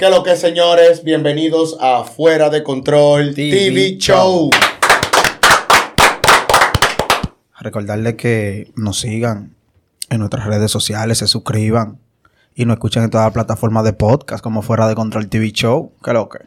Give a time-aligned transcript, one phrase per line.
[0.00, 4.48] Que lo que señores, bienvenidos a Fuera de Control TV, Show.
[7.60, 9.54] Recordarles que nos sigan
[10.08, 11.98] en nuestras redes sociales, se suscriban
[12.54, 15.92] y nos escuchen en todas las plataformas de podcast como Fuera de Control TV Show.
[16.02, 16.38] Que lo que.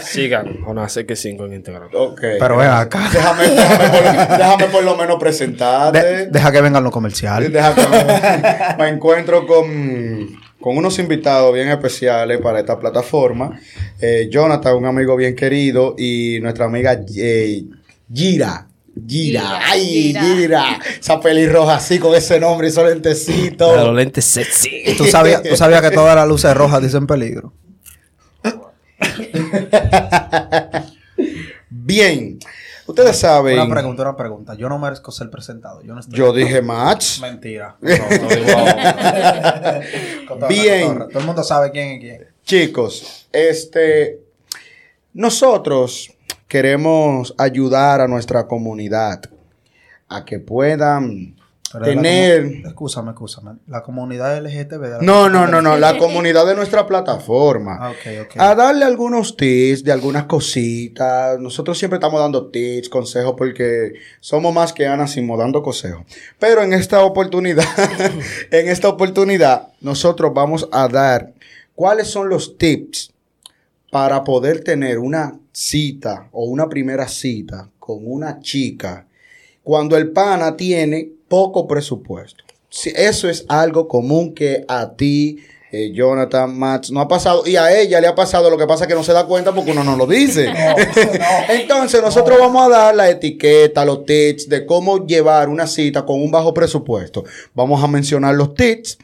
[0.00, 1.90] Sigan, Jonás que 5 en Instagram.
[1.94, 2.20] Ok.
[2.38, 3.10] Pero ven acá.
[3.12, 6.02] Déjame, déjame, por, déjame por lo menos presentarte.
[6.02, 7.52] De- deja que vengan los comerciales.
[7.52, 13.60] Deja que me, me encuentro con, con unos invitados bien especiales para esta plataforma.
[14.00, 17.64] Eh, Jonathan, un amigo bien querido, y nuestra amiga eh,
[18.10, 18.68] Gira.
[19.06, 20.22] Gira, Gira, ay, Gira.
[20.22, 20.78] Gira.
[21.00, 23.76] Esa pelirroja así con ese nombre y esos lentecitos.
[23.76, 24.94] Los lentes sexy.
[24.96, 27.52] ¿Tú sabías, tú sabías que todas las luces rojas dicen peligro.
[31.68, 32.38] Bien.
[32.92, 33.58] Ustedes saben.
[33.58, 34.54] Una pregunta, una pregunta.
[34.54, 35.82] Yo no merezco ser presentado.
[35.82, 36.18] Yo no estoy.
[36.18, 37.20] Yo dije match.
[37.20, 37.76] Mentira.
[37.80, 37.98] Bien.
[40.48, 40.98] Bien.
[41.08, 42.26] Todo el mundo sabe quién es quién.
[42.44, 44.20] Chicos, este,
[45.12, 46.12] nosotros
[46.46, 49.22] queremos ayudar a nuestra comunidad
[50.08, 51.36] a que puedan
[51.80, 52.44] tener...
[52.64, 53.52] Excúsame, excúsame.
[53.66, 55.02] La comunidad LGTB.
[55.02, 57.78] No, no, no, no, la comunidad de nuestra plataforma.
[57.80, 57.94] Ah.
[58.38, 61.38] A darle algunos tips de algunas cositas.
[61.38, 66.02] Nosotros siempre estamos dando tips, consejos, porque somos más que Ana Simo dando consejos.
[66.38, 67.64] Pero en esta oportunidad,
[68.50, 71.32] en esta oportunidad, nosotros vamos a dar
[71.74, 73.12] cuáles son los tips
[73.90, 79.06] para poder tener una cita o una primera cita con una chica
[79.62, 82.44] cuando el pana tiene poco presupuesto.
[82.68, 85.38] Sí, eso es algo común que a ti,
[85.72, 87.46] eh, Jonathan, Max, no ha pasado.
[87.46, 88.50] Y a ella le ha pasado.
[88.50, 90.52] Lo que pasa es que no se da cuenta porque uno no lo dice.
[91.48, 96.20] Entonces, nosotros vamos a dar la etiqueta, los tips de cómo llevar una cita con
[96.22, 97.24] un bajo presupuesto.
[97.54, 98.98] Vamos a mencionar los tips.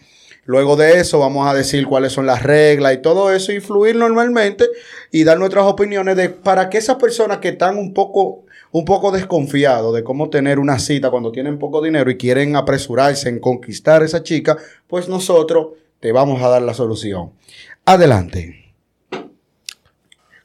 [0.49, 3.97] Luego de eso vamos a decir cuáles son las reglas y todo eso, y fluir
[3.97, 4.65] normalmente
[5.11, 9.11] y dar nuestras opiniones de para que esas personas que están un poco, un poco
[9.11, 14.03] desconfiados de cómo tener una cita cuando tienen poco dinero y quieren apresurarse en conquistar
[14.03, 14.57] a esa chica,
[14.87, 15.69] pues nosotros
[16.01, 17.33] te vamos a dar la solución.
[17.85, 18.73] Adelante.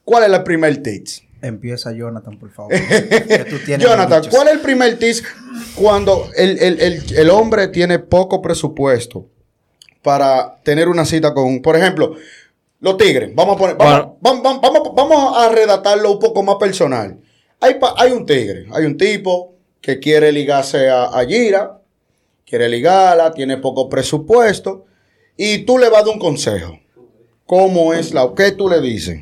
[0.03, 1.05] ¿Cuál es el primer tip?
[1.41, 2.71] Empieza Jonathan, por favor.
[3.27, 4.23] Que tú tienes Jonathan.
[4.29, 5.17] ¿cuál es el primer tip
[5.75, 9.25] cuando el, el- el- el hombre tiene poco presupuesto
[10.01, 12.15] para tener una cita con, por ejemplo,
[12.79, 13.33] los tigres?
[13.35, 17.17] Vamos a poner, vamos, vamos, vamos, vamos- vamos a redactarlo un poco más personal.
[17.97, 21.79] Hay, un tigre, hay un tipo que quiere ligarse a, a Gira,
[22.45, 24.85] quiere ligarla, tiene poco presupuesto,
[25.37, 26.79] y tú le vas a dar un consejo.
[27.45, 29.19] ¿Cómo es la, qué tú le dices?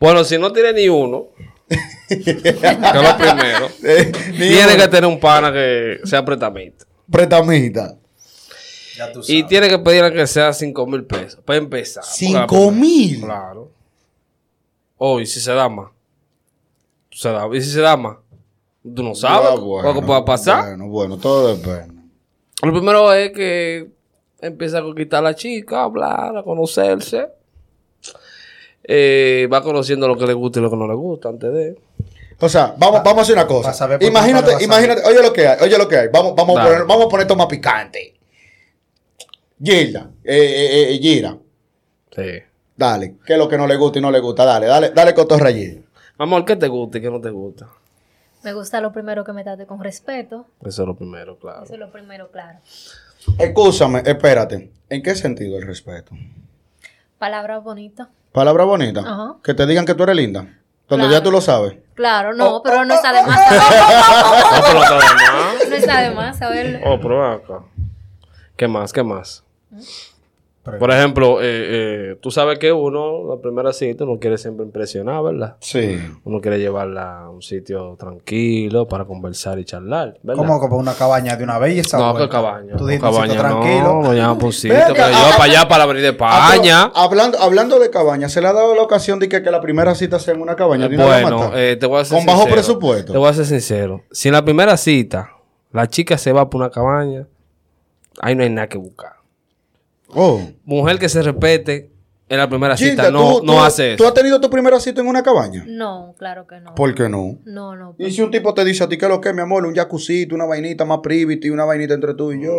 [0.00, 1.28] Bueno, si no tiene ni uno,
[2.08, 4.76] que es lo primero, Eh, tiene uno.
[4.76, 6.84] que tener un pana que sea pretamita.
[7.10, 7.96] Pretamita.
[8.96, 12.02] Ya tú Y tiene que pedirle que sea 5 mil pesos para empezar.
[12.02, 13.20] Porque la ¿Cinco primera- mil?
[13.20, 13.70] Claro.
[14.96, 15.90] Oh, y si se da más.
[17.18, 18.16] Se da, y si se da más.
[18.94, 20.68] Tú no sabes Ah, lo que pueda pasar.
[20.68, 22.00] Bueno, bueno, todo depende.
[22.62, 23.88] Lo primero es que
[24.40, 27.26] empieza a conquistar a la chica, a hablar, a conocerse.
[28.84, 31.76] Eh, va conociendo lo que le gusta y lo que no le gusta antes de.
[32.38, 33.98] O sea, vamos, vamos a hacer una cosa.
[34.00, 36.08] Imagínate, imagínate, oye lo que hay, oye lo que hay.
[36.12, 38.14] Vamos, vamos, a poner, vamos a poner esto más picante.
[39.60, 41.36] Gilda, eh, eh, eh, Gira,
[42.14, 42.22] Sí.
[42.76, 44.44] dale, ¿qué es lo que no le gusta y no le gusta?
[44.44, 45.87] Dale, dale, dale cotorra Gilda.
[46.18, 47.68] Amor, ¿qué te gusta y qué no te gusta?
[48.42, 50.46] Me gusta lo primero que me trate con respeto.
[50.64, 51.64] Eso es lo primero, claro.
[51.64, 52.58] Eso es lo primero, claro.
[53.38, 54.70] Escúchame, espérate.
[54.88, 56.14] ¿En qué sentido el respeto?
[57.18, 58.08] Palabras bonitas.
[58.32, 59.00] Palabra bonita.
[59.00, 59.36] Ajá.
[59.42, 60.46] Que te digan que tú eres linda.
[60.88, 61.18] Cuando Claro.
[61.20, 61.76] ya tú lo sabes.
[61.94, 63.68] Claro, Oh, no, pero no está de más saberlo.
[64.70, 65.68] No, está de más.
[65.68, 66.78] No está de más saberlo.
[66.84, 67.60] Oh, pero acá.
[68.56, 68.92] ¿Qué más?
[68.92, 69.44] ¿Qué más?
[70.70, 71.44] Pero- Por ejemplo, eh,
[72.12, 75.56] eh, tú sabes que uno, la primera cita, uno quiere siempre impresionar, ¿verdad?
[75.60, 75.98] Sí.
[76.24, 80.42] Uno quiere llevarla a un sitio tranquilo para conversar y charlar, ¿verdad?
[80.42, 82.76] ¿Cómo como una cabaña de una esa No, que cabaña.
[82.76, 84.02] Tú dijiste un sitio cabaña tranquilo.
[84.02, 84.74] no, por un sitio.
[84.76, 86.92] Venga, pero yo ah, para allá para venir de Ah, pero España.
[86.94, 89.94] hablando, hablando de cabaña, ¿se le ha dado la ocasión de que, que la primera
[89.94, 90.88] cita sea en una cabaña?
[90.88, 93.12] de una vez Bueno, eh, te voy a ser Con bajo presupuesto.
[93.12, 94.02] Te voy a ser sincero.
[94.10, 95.30] Si en la primera cita
[95.72, 97.26] la chica se va por una cabaña,
[98.20, 99.12] ahí no hay nada que buscar.
[100.14, 100.40] Oh.
[100.64, 101.92] Mujer que se respete
[102.30, 104.08] en la primera Gilda, cita no, ¿tú- no tú- hace ¿Tú eso.
[104.08, 105.64] has tenido tu primera cita en una cabaña?
[105.66, 106.74] No, claro que no.
[106.74, 107.38] ¿Por qué no?
[107.46, 107.94] No, no.
[107.98, 110.34] Y si un tipo te dice a ti que lo que, mi amor, un jacuzito,
[110.34, 112.52] una vainita más privity, una vainita entre tú y yo.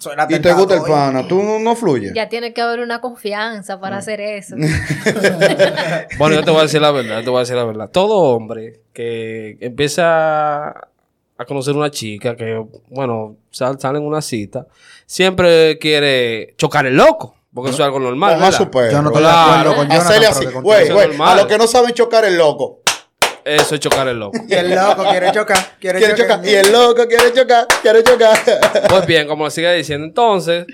[0.00, 2.12] Suena y te gusta el pana, tú no, no fluyes.
[2.12, 4.56] Ya tiene que haber una confianza para hacer eso.
[6.18, 7.90] Bueno, yo te voy a decir la verdad, te voy a decir la verdad.
[7.90, 10.88] Todo hombre que empieza
[11.38, 14.66] a conocer una chica que, bueno, sal- sale en una cita,
[15.06, 17.34] siempre quiere chocar el loco.
[17.54, 18.34] Porque eso es algo normal.
[18.34, 18.52] ¿verdad?
[18.52, 18.92] su perro.
[18.92, 19.46] Yo no estoy Claro.
[19.46, 20.06] de acuerdo con Jonathan.
[20.06, 20.44] Hacerle así.
[20.60, 21.08] Güey, güey.
[21.20, 22.80] A los que no saben chocar el loco.
[23.46, 24.38] Eso es chocar el loco.
[24.48, 25.58] Y el loco quiere chocar.
[25.80, 26.40] Quiere, Quiere chocar.
[26.46, 27.66] Y el loco quiere chocar.
[27.80, 28.36] Quiere chocar.
[28.90, 30.66] Pues bien, como le sigue diciendo, entonces,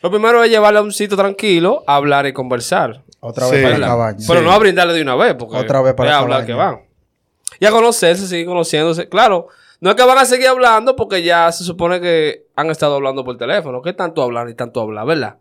[0.00, 3.02] lo primero es llevarle a un sitio tranquilo, hablar y conversar.
[3.20, 3.56] Otra Sí.
[3.56, 4.18] vez para cabaña.
[4.26, 4.46] Pero Sí.
[4.46, 6.80] no a brindarle de una vez, porque Otra vez para es hablar que van.
[7.58, 9.10] Y a conocerse, seguir conociéndose.
[9.10, 9.48] Claro,
[9.80, 13.24] no es que van a seguir hablando porque ya se supone que han estado hablando
[13.24, 13.82] por teléfono.
[13.82, 15.36] ¿Qué tanto hablar y tanto hablar, verdad?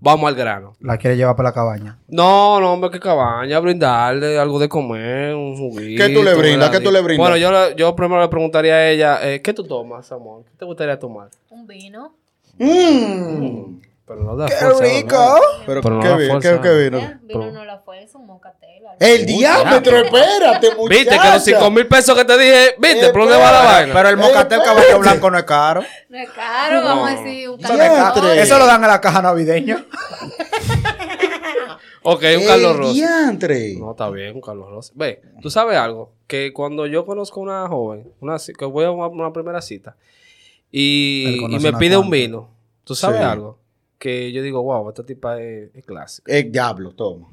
[0.00, 0.76] Vamos al grano.
[0.80, 1.98] La quiere llevar para la cabaña.
[2.08, 6.04] No, no, hombre, que cabaña, brindarle algo de comer, un juguito.
[6.04, 6.70] ¿Qué tú le brindas?
[6.70, 7.30] ¿Qué tú le brindas?
[7.30, 10.44] Bueno, yo primero le preguntaría a ella, eh, ¿qué tú tomas, amor?
[10.44, 11.30] ¿Qué te gustaría tomar?
[11.50, 12.14] Un vino.
[12.58, 13.87] Mmm.
[14.08, 15.16] Pero no da ¡Qué fuerza, rico!
[15.16, 15.36] ¿no?
[15.66, 16.40] Pero, Pero no ¿qué, da vino?
[16.40, 16.56] fuerza.
[16.56, 16.98] ¿Qué, qué vino?
[16.98, 18.86] Eh, Vino no la fuerza, un mocatel.
[18.86, 18.96] algo.
[18.98, 20.88] El diámetro, espérate, muchacha.
[20.98, 23.94] Viste que los 5 mil pesos que te dije, viste, ¿por dónde va la vaina?
[23.94, 25.82] Pero el mocatel caballo blanco no es caro.
[26.08, 28.32] No es caro, vamos a decir un caro.
[28.32, 29.84] Eso lo dan en la caja navideña.
[32.02, 32.94] ok, un Carlos Rossi.
[32.94, 33.74] diantre.
[33.78, 34.92] No, está bien, un Carlos Rossi.
[34.94, 38.90] Ve, tú sabes algo, que cuando yo conozco a una joven, una, que voy a
[38.90, 39.96] una, una primera cita,
[40.70, 42.50] y, me pide un vino,
[42.84, 43.24] tú sabes Sí.
[43.24, 43.58] algo,
[43.98, 46.32] que yo digo, wow, esta tipa es, es clásica.
[46.32, 47.28] El diablo, toma.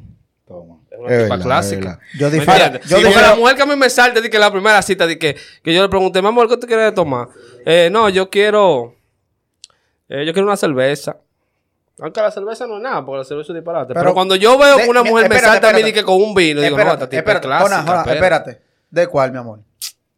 [0.47, 0.77] Toma.
[0.91, 1.99] Es una tipa verdad, clásica.
[2.13, 2.19] es.
[2.19, 2.79] Yo ¿Me difiero.
[2.87, 5.17] Yo difiero- la mujer que a mí me salte de que la primera cita, de
[5.17, 7.29] que, que yo le pregunté, mi amor, ¿qué tú quieres tomar?
[7.65, 8.93] Eh, no, yo quiero.
[10.09, 11.17] eh, yo quiero una cerveza.
[11.99, 13.87] Aunque la cerveza no es nada, porque la cerveza es disparate.
[13.93, 15.99] Pero, Pero- cuando yo veo que una mujer me espérate, salta a mí espérate.
[16.01, 17.81] que con un vino, digo, no, esta tipa es clásica.
[17.83, 18.13] Jona, espera.
[18.15, 18.61] espérate.
[18.91, 19.59] ¿De cuál, mi amor?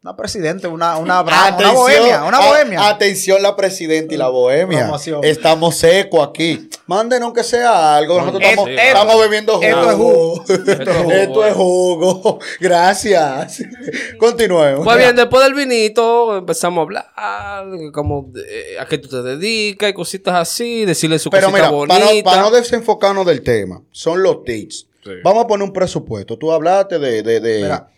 [0.07, 2.87] Una presidente, una, una una bohemia, una a- bohemia.
[2.87, 4.83] atención, la presidenta y la bohemia.
[4.83, 5.21] Promoción.
[5.21, 6.69] Estamos secos aquí.
[6.85, 8.17] Mándenos que sea algo.
[8.17, 9.65] Nosotros estamos, estamos bebiendo jugo.
[9.67, 10.43] esto es jugo.
[10.47, 11.11] Esto es jugo.
[11.11, 12.39] Esto es jugo.
[12.61, 13.61] Gracias.
[14.17, 14.85] Continuemos.
[14.85, 16.87] Pues bien, después del vinito empezamos
[17.17, 21.47] a hablar, como eh, a qué tú te dedicas y cositas así, decirle su Pero
[21.51, 22.29] cosita mira, para no, bonita.
[22.29, 24.87] para no desenfocarnos del tema, son los tips.
[25.03, 25.11] Sí.
[25.21, 26.37] Vamos a poner un presupuesto.
[26.37, 27.23] Tú hablaste de.
[27.23, 27.89] de, de Mira.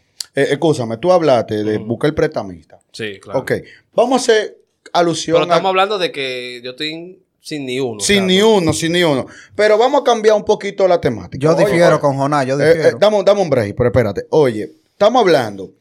[0.41, 2.79] Eh, escúchame, tú hablaste de buscar el prestamista.
[2.91, 3.39] Sí, claro.
[3.39, 3.51] Ok.
[3.93, 4.57] Vamos a hacer
[4.93, 7.99] alusión Pero a- estamos hablando de que yo estoy sin ni uno.
[7.99, 9.25] Sin ni no- uno, sin ni uno.
[9.55, 11.41] Pero vamos a cambiar un poquito la temática.
[11.41, 12.89] Yo Oye, difiero oye, con Jonás, yo eh, difiero.
[12.89, 14.25] eh, dame, dame un break, pero espérate.
[14.31, 15.71] Oye, estamos hablando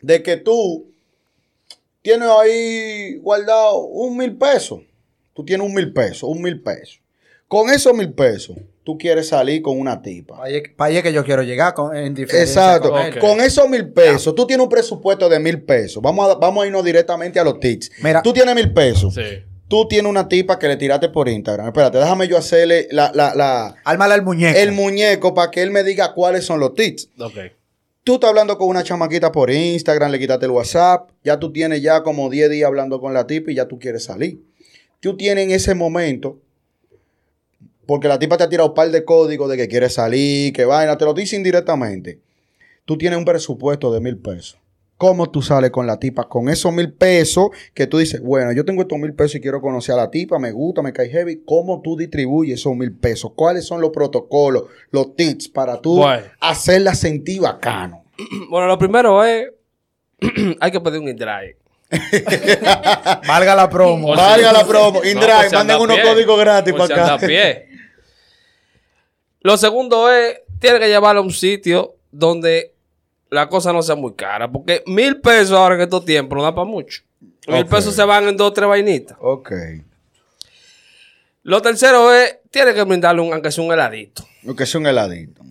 [0.00, 0.86] de que tú
[2.02, 4.80] tienes ahí guardado un mil pesos.
[5.34, 7.00] Tú tienes un mil pesos, un mil pesos.
[7.48, 10.36] Con esos mil pesos, tú quieres salir con una tipa.
[10.76, 12.94] Para allá- que yo quiero llegar con, en diferencia Exacto.
[13.20, 16.02] con esos mil pesos, tú tienes un presupuesto de mil pesos.
[16.02, 17.90] Vamos a, vamos a irnos directamente a los tips.
[18.02, 18.22] Mira.
[18.22, 19.14] tú tienes mil pesos.
[19.14, 19.22] Sí.
[19.66, 21.66] Tú tienes una tipa que le tiraste por Instagram.
[21.68, 24.58] Espérate, déjame yo hacerle la, la, la, Ármale el muñeco.
[24.58, 27.08] el muñeco para que él me diga cuáles son los tips.
[27.18, 27.32] Ok.
[28.04, 31.80] Tú estás hablando con una chamaquita por Instagram, le quitaste el WhatsApp, ya tú tienes
[31.80, 34.42] ya como 10 días hablando con la tipa y ya tú quieres salir.
[35.00, 36.38] Tú tienes en ese momento,
[37.86, 40.64] porque la tipa te ha tirado un par de códigos de que quiere salir, que
[40.64, 42.20] vaina, te lo dice indirectamente.
[42.84, 44.58] Tú tienes un presupuesto de mil pesos.
[44.96, 46.28] ¿Cómo tú sales con la tipa?
[46.28, 49.60] Con esos mil pesos que tú dices, bueno, yo tengo estos mil pesos y quiero
[49.60, 51.42] conocer a la tipa, me gusta, me cae heavy.
[51.44, 53.32] ¿Cómo tú distribuyes esos mil pesos?
[53.34, 56.22] ¿Cuáles son los protocolos, los tips para tú Bueno.
[56.40, 58.04] hacerla sentir bacano?
[58.48, 59.48] Bueno, lo primero es.
[60.60, 61.56] hay que pedir un InDrive.
[63.28, 64.14] Valga la promo.
[64.14, 65.04] Valga la promo.
[65.04, 67.26] InDrive, si manden unos códigos gratis si para acá.
[69.44, 72.72] Lo segundo es, tiene que llevarlo a un sitio donde
[73.28, 74.50] la cosa no sea muy cara.
[74.50, 77.02] Porque mil pesos ahora en estos tiempos no da para mucho.
[77.46, 79.18] Mil pesos se van en dos o tres vainitas.
[79.20, 79.52] Ok.
[81.42, 84.24] Lo tercero es, tiene que brindarle un, aunque sea un heladito.
[84.44, 85.42] Lo que es un heladito.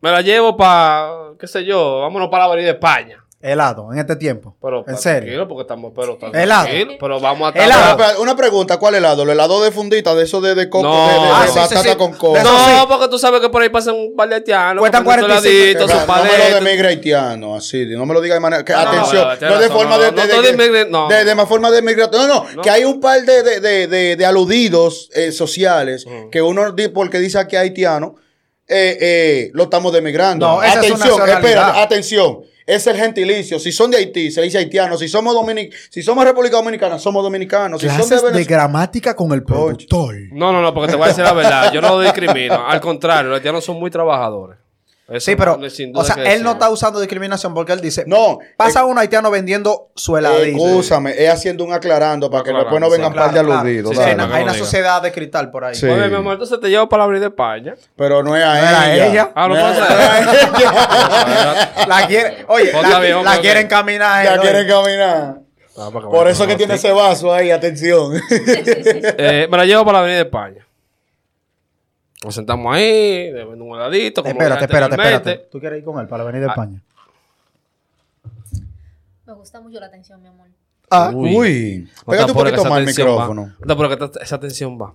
[0.00, 3.23] Me la llevo para, qué sé yo, vámonos para la avenida de España.
[3.44, 4.56] Helado, en este tiempo.
[4.62, 5.46] Pero, en serio.
[5.46, 6.66] porque estamos, pero, estamos Helado.
[6.98, 7.62] Pero vamos a estar...
[7.62, 7.90] Helado.
[7.90, 9.22] Espera, espera, Una pregunta, ¿cuál helado?
[9.24, 11.06] ¿El helado de fundita, de eso de, de coco, No.
[11.08, 11.96] de, de- de Ah, sí, batata sí, sí.
[11.96, 12.38] con coco?
[12.42, 12.72] No, sí.
[12.88, 14.80] porque tú sabes que por ahí pasan un par de haitianos.
[14.80, 15.56] Cuestan comiendo 45.
[15.62, 16.54] heladitos, Espera, sus no me lo paletas.
[16.64, 18.64] de migre haitiano, así, no me lo diga de manera.
[18.64, 20.12] Que, No, atención, no, no, de forma de.
[20.88, 22.16] no de, de, más forma de migrante.
[22.16, 26.30] No, no, que hay un par de, de, de, de, de aludidos eh, sociales Ujú.
[26.30, 28.14] que uno, porque dice aquí haitiano,
[28.66, 30.46] eh, eh, lo estamos demigrando.
[30.46, 31.44] No, esa es su atención, nacionalidad.
[31.50, 32.38] espérate, atención.
[32.66, 33.58] Es el gentilicio.
[33.58, 34.96] Si son de Haití, se dice haitiano.
[34.96, 37.80] Si somos dominic si somos República Dominicana, somos dominicanos.
[37.80, 38.56] Si son de Clases de, Venezuela.
[38.56, 40.16] gramática con el productor.
[40.32, 41.72] No, no, no, porque te voy a decir la verdad.
[41.72, 42.66] Yo no lo discrimino.
[42.66, 44.63] Al contrario, los haitianos son muy trabajadores.
[45.06, 45.58] Eso Sí, pero,
[45.94, 49.90] o sea, él no está usando discriminación porque él dice, No, pasa un haitiano vendiendo
[49.94, 50.56] su heladito.
[50.66, 53.18] Escúchame, es haciendo un aclarando para que después no vengan sí.
[53.18, 53.58] par de claro.
[53.60, 53.94] aludidos.
[53.94, 54.64] Sí, hay una, no hay lo una diga.
[54.64, 55.74] sociedad de cristal por ahí.
[55.74, 55.86] Sí.
[55.86, 57.74] Oye, mi amor, entonces te llevo para la avenida de España.
[57.96, 59.06] Pero no es a No era ella.
[59.08, 59.30] ella.
[59.34, 59.98] Ah, no No puede es ser.
[59.98, 61.84] a ella.
[61.86, 64.24] La quiere, oye, la, bien, la quieren caminar.
[64.24, 64.68] Ya él, quiere oye.
[64.68, 65.34] caminar.
[65.76, 68.12] Ah, Por eso que tiene ese vaso ahí, atención.
[69.18, 70.66] Eh, me la llevo para la avenida de España.
[72.24, 74.22] Nos sentamos ahí, le vendo un heladito.
[74.22, 75.48] como Espérate, espérate, espérate.
[75.50, 76.50] ¿Tú quieres ir con él para venir de Ah.
[76.50, 76.80] España?
[79.26, 80.46] Me gusta mucho la atención, mi amor.
[80.90, 81.34] Ah, Uy.
[81.36, 81.88] uy.
[82.06, 83.54] Pégate un poquito más el micrófono.
[83.64, 84.92] No apures, que esa tensión va.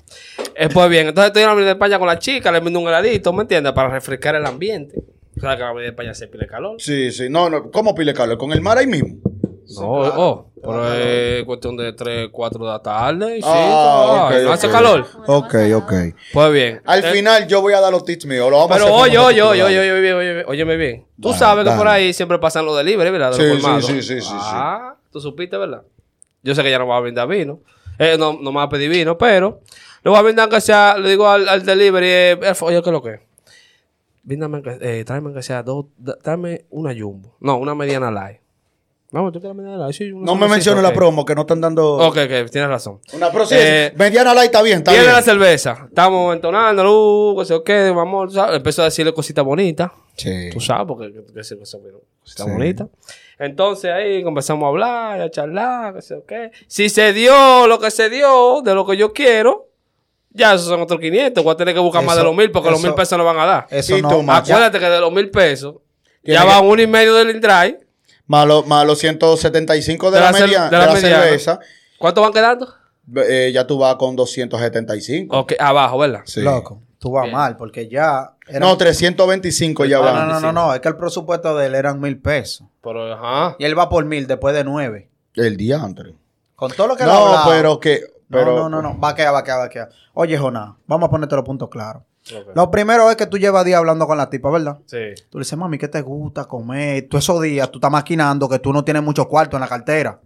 [0.56, 2.80] Eh, pues bien, entonces estoy en la avenida de España con la chica, le vendo
[2.80, 3.74] un heladito, ¿me entiendes?
[3.74, 5.04] Para refrescar el ambiente.
[5.38, 6.76] O sea, que la avenida de España se pile calor.
[6.80, 7.28] Sí, sí.
[7.30, 7.72] No, no.
[7.72, 8.38] ¿Cómo pile calor?
[8.38, 9.18] ¿Con el mar ahí mismo?
[9.76, 13.48] No, oh, pero es cuestión de 3, 4 de la tarde y 5.
[13.54, 15.06] Ah, ok, no hace calor.
[15.28, 15.94] Ok, ok.
[16.34, 16.82] Pues bien.
[16.86, 18.50] Al Eh, final yo voy a dar los tips míos.
[18.50, 21.06] Lo vamos Pero a hacer oye, oye, oye, oye, oye, oye, oye, óyeme bien.
[21.22, 21.78] Tú Dale, sabes que dale.
[21.80, 23.32] por ahí siempre pasan los delivery, ¿verdad?
[23.32, 24.28] De Sí, los sí, sí, sí, sí, sí.
[24.34, 25.84] Ah, tú supiste, ¿verdad?
[26.42, 27.60] Yo sé que ya no me va a brindar vino.
[28.00, 29.60] Eh, no, no me va a pedir vino, pero
[30.04, 32.90] le voy a brindar que sea, le digo al, al delivery, eh, eh, oye, ¿qué
[32.90, 33.20] es lo que es?
[34.24, 35.86] Bríndame, que- eh, tráeme que sea dos,
[36.24, 37.36] tráeme una jumbo.
[37.40, 38.40] No, una mediana light.
[39.12, 39.96] Vamos, ¿tú quieres mediana light?
[39.96, 40.90] Sí, una No me menciones ok.
[40.90, 41.94] la promo que no están dando.
[41.96, 43.00] Ok, ok, tienes razón.
[43.14, 45.16] Una pro sí, Eh, Mediana light está bien, está Viene bien.
[45.16, 45.86] la cerveza.
[45.90, 48.58] Estamos entonando, uh, que sé yo qué, vamos, sabes.
[48.58, 49.92] Empezó a decirle cositas bonitas.
[50.16, 50.50] Sí.
[50.54, 51.82] Tú sabes, porque que, que, que son
[52.22, 52.52] cositas Sí.
[52.52, 52.88] bonitas.
[53.40, 56.52] Entonces ahí comenzamos a hablar, a charlar, que sé yo qué.
[56.68, 59.70] Si se dio lo que se dio, de lo que yo quiero,
[60.32, 61.44] ya esos son otros 500.
[61.44, 63.40] Voy a tener que buscar más de los mil porque los mil pesos no van
[63.40, 63.68] a dar.
[63.72, 64.24] Eso Y no.
[64.32, 65.78] Acuérdate que de los mil pesos,
[66.24, 67.80] ya van uno y medio del InDrive.
[68.30, 71.24] Más, lo- más los 175 de, De la, la media- de de la mediana.
[71.24, 71.60] cerveza.
[71.98, 72.74] ¿Cuánto van quedando?
[73.28, 75.36] eh, ya tú vas con 275.
[75.38, 76.22] Ok, abajo, ¿verdad?
[76.26, 76.42] Sí.
[76.42, 77.36] Loco, tú vas Bien.
[77.36, 78.34] mal porque ya.
[78.48, 80.16] eran- No, 325 ya no, van.
[80.28, 82.68] no, no, no, no, es que el presupuesto de él eran mil pesos.
[82.84, 83.56] Pero, ajá.
[83.60, 85.10] Y él va por mil después de nueve.
[85.36, 86.14] El diantre.
[86.56, 88.02] Con todo lo que No, pero que.
[88.30, 89.00] Pero, no, no, no, no.
[89.00, 89.90] Vaquea, vaquea, vaquea.
[90.14, 92.04] Oye, Jonás, vamos a ponerte los puntos claros.
[92.56, 94.80] Lo primero es que tú llevas días hablando con la tipa, ¿verdad?
[94.86, 95.14] Sí.
[95.30, 97.08] Tú le dices, mami, ¿qué te gusta comer?
[97.10, 100.20] Tú esos días, tú estás maquinando que tú no tienes mucho cuarto en la cartera.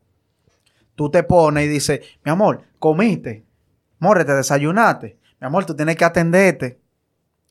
[0.96, 3.44] Tú te pones y dices, mi amor, comiste.
[4.00, 5.18] More, te desayunaste.
[5.40, 6.80] Mi amor, tú tienes que atenderte.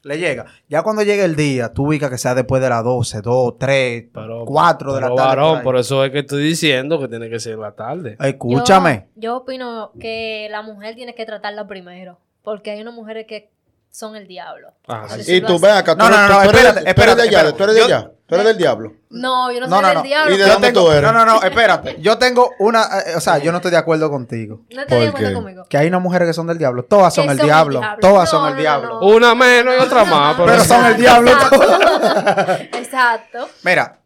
[0.04, 0.46] Le llega.
[0.68, 4.04] Ya cuando llegue el día, tú ubicas que sea después de las 12, 2, 3,
[4.12, 5.20] Pero, 4 de la tarde.
[5.20, 8.16] varón, por eso es que estoy diciendo que tiene que ser la tarde.
[8.18, 9.06] Escúchame.
[9.14, 12.18] Yo, yo opino que la mujer tiene que tratarla primero.
[12.42, 13.50] Porque hay unas mujeres que
[13.92, 14.72] son el diablo.
[14.88, 15.06] Ah.
[15.26, 15.92] Y tú ven acá.
[15.94, 17.56] tú No, no, eres- no, tú eres- espérate, tú eres espérate, de allá, espérate.
[17.58, 18.10] Tú eres de Yo- allá.
[18.26, 18.92] Tú eres del diablo.
[19.10, 20.34] No, yo no, No, soy no, del diablo.
[20.34, 21.02] ¿Y de pero- dónde tengo- tú eres?
[21.02, 21.96] No, no, no, espérate.
[22.00, 24.62] Yo tengo una, eh, o sea, yo no estoy de acuerdo contigo.
[24.74, 25.34] No te de ¿Por acuerdo qué?
[25.34, 25.64] conmigo.
[25.68, 26.84] Que hay unas mujeres que son del diablo.
[26.84, 27.80] Todas son el son el diablo.
[27.80, 27.98] diablo.
[28.00, 29.00] Todas No, son el no, diablo.
[29.00, 29.06] no.
[29.06, 30.36] Una menos y otra más.
[30.38, 31.30] Pero son el diablo.
[32.72, 33.48] Exacto.
[33.64, 34.00] Mira,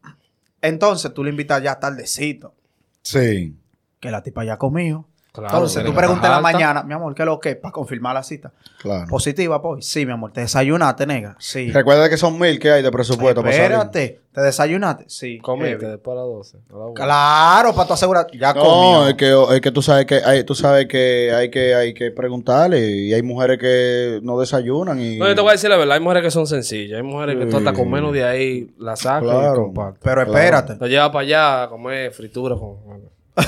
[0.61, 2.55] entonces tú le invitas ya tardecito.
[3.03, 3.57] Sí.
[4.01, 5.07] Que la tipa ya comió.
[5.37, 7.51] Claro, entonces tú preguntas en la mañana, mi amor, ¿qué es lo que?
[7.51, 7.57] es?
[7.57, 8.53] Para confirmar la cita.
[8.81, 9.07] Claro.
[9.09, 9.87] Positiva, pues.
[9.87, 10.33] Sí, mi amor.
[10.33, 11.37] ¿Te desayunaste, negra?
[11.39, 11.71] Sí.
[11.73, 13.55] Recuerda que son mil que hay de presupuesto salir.
[13.61, 14.21] Espérate.
[14.33, 15.05] ¿Te desayunaste?
[15.09, 15.39] Sí.
[15.39, 16.59] Comiste después a las 12.
[16.71, 16.93] a la.
[16.95, 18.27] Claro, para tu asegurar.
[18.39, 19.09] Ya No, comió.
[19.09, 22.11] es que, es que tú sabes que hay, tú sabes que hay que hay que
[22.11, 25.77] preguntarle y hay mujeres que no desayunan y No, yo te voy a decir la
[25.79, 25.95] verdad.
[25.95, 26.99] Hay mujeres que son sencillas.
[26.99, 29.63] Hay mujeres que tú hasta con menos de ahí la sacan y Claro.
[29.65, 30.01] comparten.
[30.03, 30.75] Pero espérate.
[30.77, 33.16] Te lleva para allá a comer fritura con...
[33.37, 33.45] no,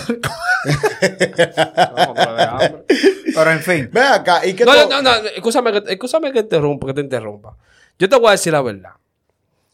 [2.15, 2.85] pero de hambre.
[3.35, 3.91] Pero en fin.
[3.93, 7.01] Ve acá y que No, no, no, no, escúchame que, escúchame que, interrumpa, que te
[7.01, 7.57] interrumpa.
[7.99, 8.93] Yo te voy a decir la verdad.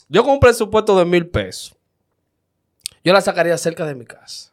[0.08, 1.74] Yo con un presupuesto de mil pesos,
[3.02, 4.52] yo la sacaría cerca de mi casa.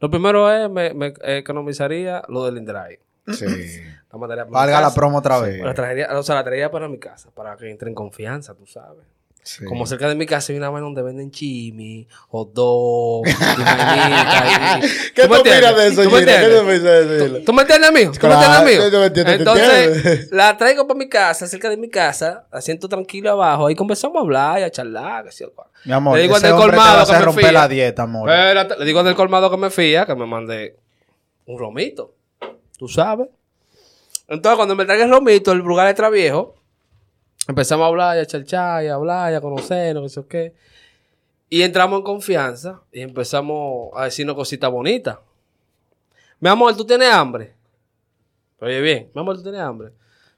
[0.00, 3.00] Lo primero es, me, me economizaría lo del InDrive.
[3.32, 3.46] Sí.
[4.12, 5.56] La Valga la promo otra vez.
[5.56, 5.62] Sí.
[5.62, 8.66] La traería, o sea, la traería para mi casa, para que entre en confianza, tú
[8.66, 9.04] sabes.
[9.46, 9.64] Sí.
[9.64, 13.30] Como cerca de mi casa hay una vaina donde venden chimi, hot dog, y
[15.14, 16.60] ¿Qué tú me opinas de eso, ¿Tú me entiendes?
[16.60, 17.38] tú piensas de eso?
[17.44, 18.12] ¿Tú, me entiendes, amigo?
[18.12, 19.04] ¿Tú Claro, me entiendes, amigo?
[19.04, 23.74] entiendo, Entonces, la traigo para mi casa, cerca de mi casa, asiento tranquilo abajo, ahí
[23.74, 25.70] comenzamos a hablar y a charlar, que.
[25.84, 27.44] Mi amor, Le digo al ese del hombre te va a colmado que me romper
[27.44, 27.52] fía.
[27.52, 28.28] la dieta, amor.
[28.28, 30.76] Espérate, le digo al del colmado que me fía, que me mande
[31.46, 32.12] un romito.
[32.76, 33.28] ¿Tú sabes?
[34.28, 36.55] Entonces, cuando me traiga el romito, el brugal extra viejo,
[37.48, 40.54] empezamos a hablar y a charchar y a hablar y a conocernos, que sé qué.
[41.48, 45.18] Y entramos en confianza y empezamos a decirnos cositas bonitas.
[46.40, 47.54] Mi amor, ¿tú tienes hambre?
[48.60, 49.92] Oye, bien, mi amor, ¿tú tienes hambre?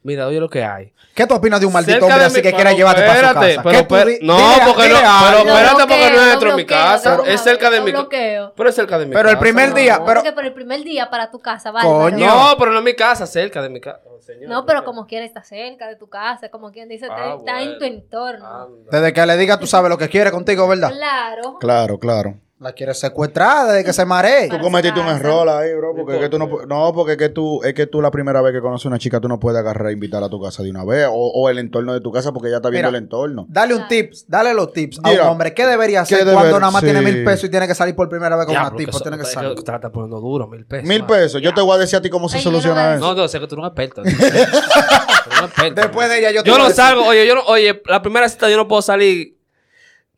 [0.05, 0.93] Mira, oye lo que hay.
[1.14, 3.12] ¿Qué tú opinas de un maldito Cerca hombre así mi- que quiera pero llevarte para
[3.12, 3.62] su espérate, casa?
[3.64, 4.19] pero ¿Qué tú espérate.
[4.21, 7.19] di- no, dile- porque dile no, pero espérate porque no es dentro de mi casa.
[7.26, 8.02] Es cerca de mi casa.
[8.02, 8.52] bloqueo.
[8.57, 9.33] Pero es cerca de mi Pero casa.
[9.33, 9.75] el primer no.
[9.75, 11.88] día, pero- Porque por el primer día para tu casa, vale.
[11.88, 12.26] Coño.
[12.26, 14.00] No, pero no es mi casa, cerca de mi casa.
[14.07, 17.35] Oh, señor, No, pero como quiera está cerca de tu casa, como quien dice, Ah,
[17.37, 18.47] está en tu entorno.
[18.47, 18.90] Anda.
[18.93, 20.93] Desde que le diga, tú sabes lo que quiere contigo, ¿verdad?
[20.93, 21.59] Claro.
[21.59, 22.37] Claro, claro.
[22.60, 24.48] La quieres secuestrar desde que se maree.
[24.48, 27.28] Tú cometiste un error ahí, bro, porque es que tú no, no, porque es que
[27.28, 29.60] tú, es que tú la primera vez que conoces a una chica, tú no puedes
[29.60, 32.10] agarrar e invitarla a tu casa de una vez, o, o el entorno de tu
[32.10, 33.46] casa, porque ella está viendo Mira, el entorno.
[33.48, 35.54] Dale un tips, dale los tips a Mira, un hombre.
[35.54, 37.94] ¿Qué debería ¿qué hacer deber- cuando nada más tiene mil pesos y tiene que salir
[37.94, 39.54] por primera vez con Diablo, una eso- Tiene que salir.
[39.54, 40.88] Te la estás poniendo duro, mil pesos.
[40.88, 41.40] Mil pesos.
[41.40, 43.04] Yo te voy a decir a ti cómo se Ay, no soluciona a eso.
[43.06, 44.02] No, no, sé que tú eres un experto.
[44.02, 47.04] Tú eres un experto, Después de ella yo te Yo voy a no decir- salgo,
[47.06, 49.38] oye, yo no, oye, la primera cita yo no puedo salir.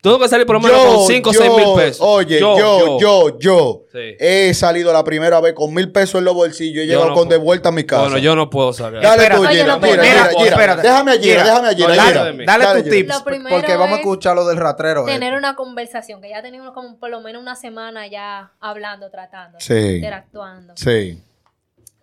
[0.01, 1.97] Tengo que salir por lo menos con 5 o 6 mil pesos.
[2.01, 4.15] Oye, yo, yo, yo, Sí.
[4.19, 7.13] he salido la primera vez con mil pesos en los bolsillos y he llegado no
[7.13, 7.45] con de puedo.
[7.45, 8.01] vuelta a mi casa.
[8.03, 8.99] Bueno, yo no puedo salir.
[8.99, 9.41] Dale Espérate.
[9.45, 10.43] tú, Gira, no Mira, Gira, Gira.
[10.49, 10.81] espérate.
[10.81, 12.45] Déjame a Gira, déjame a Gira, dale de.
[12.45, 12.95] Dale Dale, tu Gira.
[12.95, 15.07] tips, Lo primero porque vamos a es escuchar lo del ratrero.
[15.07, 15.11] eh.
[15.11, 19.59] Tener una conversación, que ya tenemos como por lo menos una semana ya hablando, tratando,
[19.59, 19.97] Sí.
[19.97, 20.73] interactuando.
[20.77, 21.21] Sí.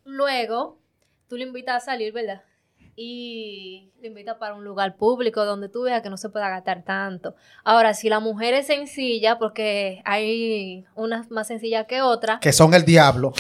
[0.05, 0.79] Luego,
[1.29, 2.43] tú le invitas a salir, ¿verdad?
[3.01, 6.83] Y le invitas para un lugar público donde tú veas que no se pueda gastar
[6.83, 7.37] tanto.
[7.63, 12.75] Ahora, si la mujer es sencilla, porque hay unas más sencillas que otras, Que son
[12.75, 13.33] el diablo.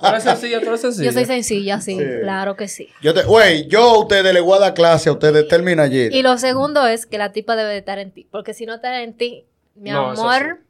[0.00, 1.04] Tú eres sencilla, tú eres sencilla.
[1.06, 2.04] yo soy sencilla, sí, Sí.
[2.22, 2.88] claro que sí.
[3.02, 6.08] Yo te, güey, yo a ustedes les voy a dar clase, a ustedes termina allí.
[6.12, 8.74] Y lo segundo es que la tipa debe de estar en ti, porque si no
[8.74, 10.60] está en ti, mi No, eso amor,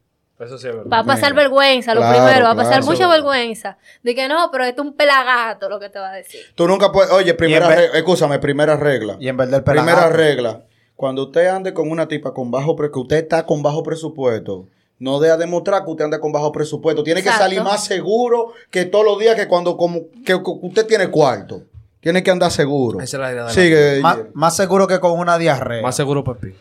[0.45, 0.91] Eso sí es verdad.
[0.93, 1.43] va a pasar Mira.
[1.45, 2.87] vergüenza, lo Claro, primero, va a pasar claro.
[2.87, 3.79] mucha vergüenza.
[4.03, 6.41] De que no, pero esto es un pelagato lo que te va a decir.
[6.55, 9.17] Tú nunca puedes, oye, primera regla, escúchame, primera regla.
[9.21, 10.17] Y en vez del Primera pelagato.
[10.17, 10.65] regla.
[10.97, 14.69] Cuando usted ande con una tipa con bajo que usted está con bajo presupuesto,
[15.01, 17.03] no deja demostrar que usted anda con bajo presupuesto.
[17.03, 20.87] Tiene que salir más seguro que todos los días que cuando como que, que usted
[20.87, 21.63] tiene cuarto.
[22.01, 23.01] Tiene que andar seguro.
[23.01, 24.01] Esa es la idea de la Sigue.
[24.03, 25.81] Más, más seguro que con una diarrea.
[25.83, 26.55] Más seguro, papi.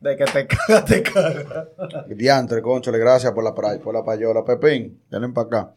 [0.00, 1.46] De que te cagas, te cagas.
[2.08, 4.44] Diantre, conchole, gracias por la, por la payola.
[4.44, 5.70] Pepín, denle para acá.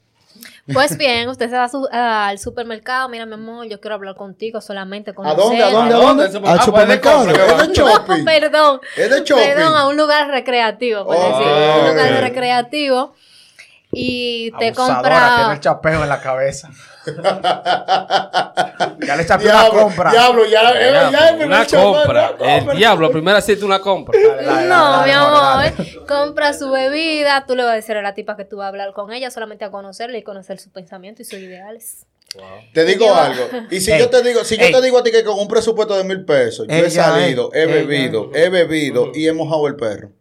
[0.73, 4.15] Pues bien, usted se va a su- al supermercado, mira mi amor, yo quiero hablar
[4.15, 5.61] contigo solamente con ¿A dónde?
[5.61, 5.93] ¿A dónde?
[5.93, 6.23] ¿A dónde?
[6.23, 6.47] ¿A dónde?
[6.47, 7.29] Ah, Al pues, supermercado.
[7.29, 8.25] Es de shopping.
[8.25, 8.79] Perdón.
[8.95, 9.43] Es de shopping.
[9.43, 13.13] Perdón, a un lugar recreativo, por Oh, decir, un lugar recreativo.
[13.91, 15.59] Y te Abusadora, tiene el compra.
[15.59, 16.69] chapeo en la cabeza.
[19.05, 20.11] ya le echaste una compra.
[20.11, 22.35] diablo, ya, eh, ya, ya, el una compra.
[22.39, 24.17] una El diablo, la primera cita una compra.
[24.19, 25.73] Dale, dale, No, dale, mi amor, dale.
[26.07, 28.69] compra su bebida, tú le vas a decir a la tipa que tú vas a
[28.69, 32.05] hablar con ella solamente a conocerle y conocer sus pensamientos y sus ideales.
[32.73, 33.43] Te digo algo.
[33.69, 34.71] Y si Ey, yo te digo, si yo ey.
[34.71, 37.65] te digo a ti que con un presupuesto de mil pesos, yo he salido, he
[37.65, 40.11] bebido, he bebido y he mojado el perro.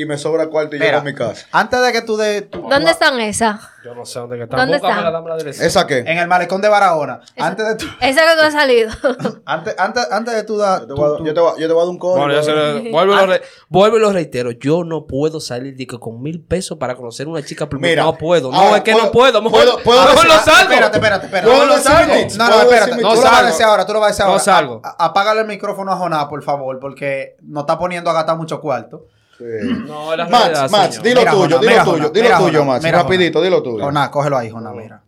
[0.00, 1.46] Y me sobra cuarto y Mira, llego a mi casa.
[1.52, 3.60] Antes de que tú de ¿Dónde están esas?
[3.84, 5.12] Yo no sé dónde que ¿Dónde Búscame están?
[5.12, 5.50] la la.
[5.50, 5.98] ¿Esa qué?
[5.98, 8.90] en el malecón de Barahona, antes de tú Esa que tú has salido.
[9.46, 11.60] antes, antes, antes de tú dar Yo te voy a- tú- yo te voy a-
[11.60, 12.18] yo te voy a dar un código.
[12.18, 14.50] Bueno, yo se lo- vuelvo, y lo re- vuelvo y lo reitero.
[14.52, 17.90] Yo no puedo salir de que con mil pesos para conocer una chica primero.
[17.92, 18.50] Mira, no puedo.
[18.50, 19.42] No, ahora, es que puedo- no puedo.
[19.42, 20.72] Mejor, puedo- puedo mejor decir- lo ah, salgo.
[20.72, 21.48] Espérate, espérate, espérate.
[21.50, 22.14] ¿Puedo No, decir salgo.
[22.14, 22.90] No, no, ¿Puedo espérate.
[22.96, 24.44] Tú lo vas a decir ahora, tú lo vas a decir No ahora.
[24.44, 24.80] salgo.
[24.98, 29.06] Apágale el micrófono a Joná, por favor, porque nos está poniendo a gastar mucho cuarto.
[29.40, 29.46] Sí.
[29.86, 31.08] No, es la realidad, Max, Max, señor.
[31.08, 33.84] dilo Mira, tuyo, dilo mira, tuyo, dilo mira, tuyo, mira, Rapidito, dilo tuyo.
[33.84, 35.02] Joná, cógelo ahí, Joná, mira.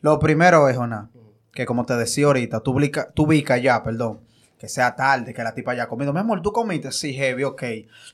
[0.00, 1.10] Lo primero es, Joná,
[1.52, 4.20] que como te decía ahorita, tú ubica ya, perdón,
[4.58, 6.12] que sea tarde, que la tipa haya comido.
[6.12, 6.90] Mi amor, ¿tú comiste?
[6.90, 7.62] Sí, heavy, ok.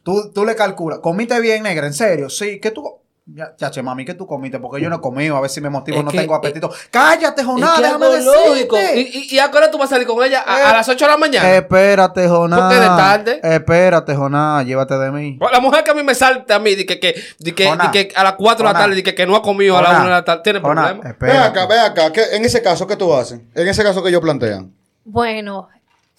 [0.03, 1.87] Tú, tú le calculas, ¿comiste bien, negra?
[1.87, 2.29] ¿En serio?
[2.29, 3.01] Sí, ¿qué tú...?
[3.27, 4.59] Ya, ya, che, mami, ¿qué tú comiste?
[4.59, 6.69] Porque yo no he comido, a ver si me motivo, Es no que- tengo apetito.
[6.91, 7.75] ¡Cállate, Es Joná!
[7.77, 8.77] que déjame lógico.
[8.97, 10.43] ¿Y, y, y a qué hora tú vas a salir con ella?
[10.45, 11.49] ¿A, Eh, a las 8 de la mañana?
[11.55, 12.57] Espérate, Joná.
[12.57, 13.41] ¿Por qué de tarde?
[13.43, 15.37] Espérate, Joná, llévate de mí.
[15.39, 17.65] Pues La mujer que a mí me salta a mí, de que, que, de que,
[17.65, 19.83] de que a las 4 de la tarde, de que, que no ha comido a
[19.83, 21.03] la Joná, 1 de la tarde, tiene Joná, problema.
[21.03, 21.39] Ven espérate.
[21.61, 22.13] acá, ven acá.
[22.13, 23.41] ¿qué- en ese caso, ¿qué tú haces?
[23.55, 24.73] En ese caso que ellos plantean.
[25.05, 25.69] Bueno,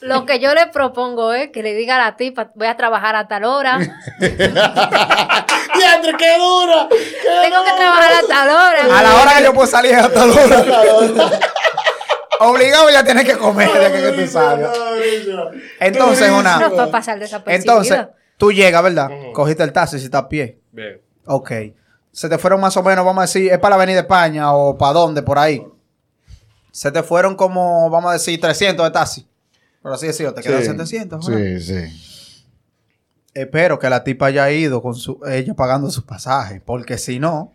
[0.01, 3.15] lo que yo le propongo es que le diga a la tipa, voy a trabajar
[3.15, 3.77] a tal hora.
[4.19, 6.87] ¡Diantre, qué dura!
[6.89, 8.99] Tengo que trabajar a tal hora.
[8.99, 11.31] A la hora que yo puedo salir hasta la hora.
[12.39, 14.75] Obligado ya tienes que comer de que, que tú salgas.
[15.79, 16.69] Entonces, una.
[16.69, 17.73] va a pasar desapercibido.
[17.79, 19.11] Entonces, tú llegas, ¿verdad?
[19.33, 20.59] Cogiste el taxi si estás a pie.
[20.71, 20.99] Bien.
[21.27, 21.51] Ok.
[22.11, 24.77] Se te fueron más o menos, vamos a decir, es para la Avenida España o
[24.77, 25.65] para dónde, por ahí.
[26.71, 29.30] Se te fueron como, vamos a decir, 300 de taxi.
[29.81, 31.27] Por así decirlo, te quedan 700.
[31.29, 31.37] ¿no?
[31.37, 32.45] Sí, sí.
[33.33, 37.53] Espero que la tipa haya ido con su, ella pagando su pasaje, porque si no,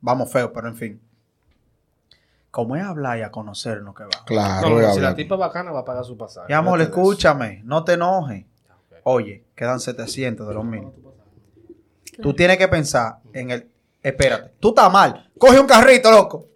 [0.00, 1.00] vamos feo, pero en fin.
[2.50, 4.10] Como es hablar y a conocernos que va.
[4.24, 6.46] Claro, No, si la tipa es bacana va a pagar su pasaje.
[6.48, 8.46] Mi amor, escúchame, no te enojes.
[9.02, 10.84] Oye, quedan 700 de los mil.
[12.22, 13.70] Tú tienes que pensar en el.
[14.02, 15.30] Espérate, tú estás mal.
[15.38, 16.46] Coge un carrito, loco.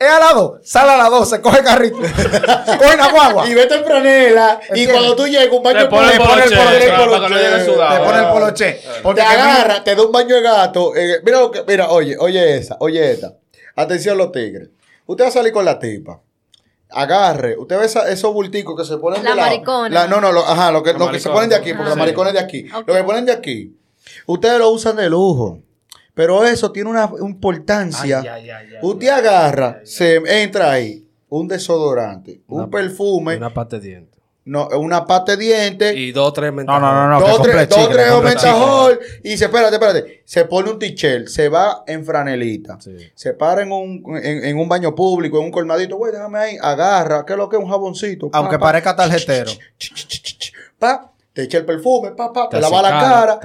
[0.00, 1.96] Es a las 2, sale a las 12, coge carrito.
[2.78, 3.48] coge una guagua.
[3.48, 4.60] Y vete en franela.
[4.74, 6.48] Y cuando tú llegas, un baño Te pone el de poloche.
[6.50, 8.80] Te pone el poloche.
[9.14, 10.94] Te agarra, te da un baño de gato.
[10.94, 13.34] eh, mira lo que, mira, oye, oye esa, oye esta.
[13.74, 14.68] Atención los tigres.
[15.06, 16.20] Usted va a salir con la tipa.
[16.90, 19.48] Agarre, usted ve esa- esos bulticos que se ponen La de lado.
[19.50, 19.88] maricona.
[19.90, 21.82] La- no, no, lo, ajá, lo que, La lo que se ponen de aquí, porque
[21.82, 21.88] maricona.
[21.90, 21.98] los Sí.
[22.00, 22.68] maricones de aquí.
[22.72, 22.88] Ok.
[22.88, 23.76] Lo que ponen de aquí.
[24.26, 25.58] Ustedes lo usan de lujo.
[26.18, 28.18] Pero eso tiene una importancia.
[28.18, 33.36] Ay, ay, ay, ay, Usted ay, agarra, ay, se entra ahí, un desodorante, un perfume,
[33.36, 34.20] Una pata de dientes.
[34.44, 36.82] no, una pasta de dientes, Y dos, tres No, mentales.
[36.82, 37.24] no, no, no.
[37.24, 41.48] que dos, tres, dos, tres aumentajol, y se, espérate, espérate, se pone un tichel, se
[41.48, 42.96] va en franelita, Sí.
[43.14, 46.56] se para en un, en, en un baño público, en un colmadito, güey, déjame ahí,
[46.60, 48.28] agarra, ¿qué es lo que es un jaboncito?
[48.32, 49.52] Aunque pa, parezca tarjetero.
[49.52, 52.88] ch, ch, ch, ch, ch, pa, te echa el perfume, pa, pa, te, lava la
[53.00, 53.38] cara,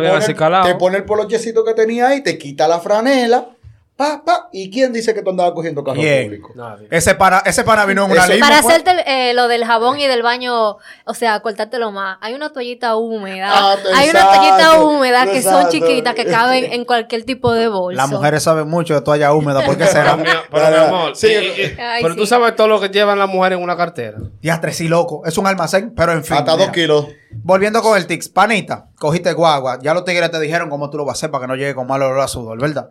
[0.08, 0.24] pone-
[0.64, 3.50] te pone el polochecito que tenía ahí, te quita la franela,
[3.96, 6.24] pa, pa, ¿y quién dice que tú andabas cogiendo carro ¿Quién?
[6.24, 6.52] público?
[6.54, 6.86] Nadie.
[6.90, 8.46] Ese pana, ese pana vino en una lima.
[8.46, 8.74] Para pues.
[8.74, 12.94] hacerte eh, lo del jabón y del baño, o sea, cortártelo más, hay una toallita
[12.96, 13.50] húmeda.
[13.52, 17.96] Ah, hay una toallita húmeda que son chiquitas que caben en cualquier tipo de bolso.
[17.96, 19.64] Las mujeres saben mucho de toalla húmeda.
[19.64, 20.16] ¿Por qué será?
[20.16, 21.42] Pero, mi, pero, amor, Sigue.
[21.56, 22.28] y- y- Ay, pero tú sí.
[22.28, 24.18] sabes todo lo que llevan las mujeres en una cartera.
[24.42, 25.22] Diastre, sí, loco.
[25.24, 26.36] Es un almacén, pero en fin.
[26.36, 26.66] Hasta mira.
[26.66, 27.06] dos kilos.
[27.30, 28.28] Volviendo con el Tix.
[28.28, 29.78] Panita, cogiste guagua.
[29.82, 31.74] Ya los tigres te dijeron cómo tú lo vas a hacer para que no llegue
[31.74, 32.90] con mal olor a sudor, ¿verdad?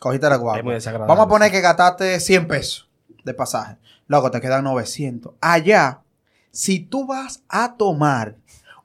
[0.00, 0.58] Cogiste la guagua.
[0.58, 1.08] Es muy desagradable.
[1.08, 2.88] Vamos a poner que gastaste 100 pesos
[3.22, 3.76] de pasaje.
[4.08, 5.34] Luego te quedan 900.
[5.40, 6.00] Allá,
[6.50, 8.34] si tú vas a tomar,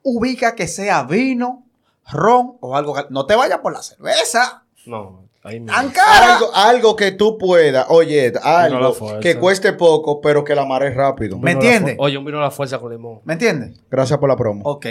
[0.02, 1.64] ubica que sea vino,
[2.06, 2.94] ron o algo.
[3.10, 4.62] No te vayas por la cerveza.
[4.84, 10.94] No, Algo, algo que tú puedas, oye, algo que cueste poco, pero que la mares
[10.94, 11.38] rápido.
[11.38, 11.96] ¿Me entiendes?
[11.98, 13.20] Oye, un vino a la fuerza con limón.
[13.24, 13.78] ¿Me entiendes?
[13.90, 14.62] Gracias por la promo.
[14.64, 14.86] Ok.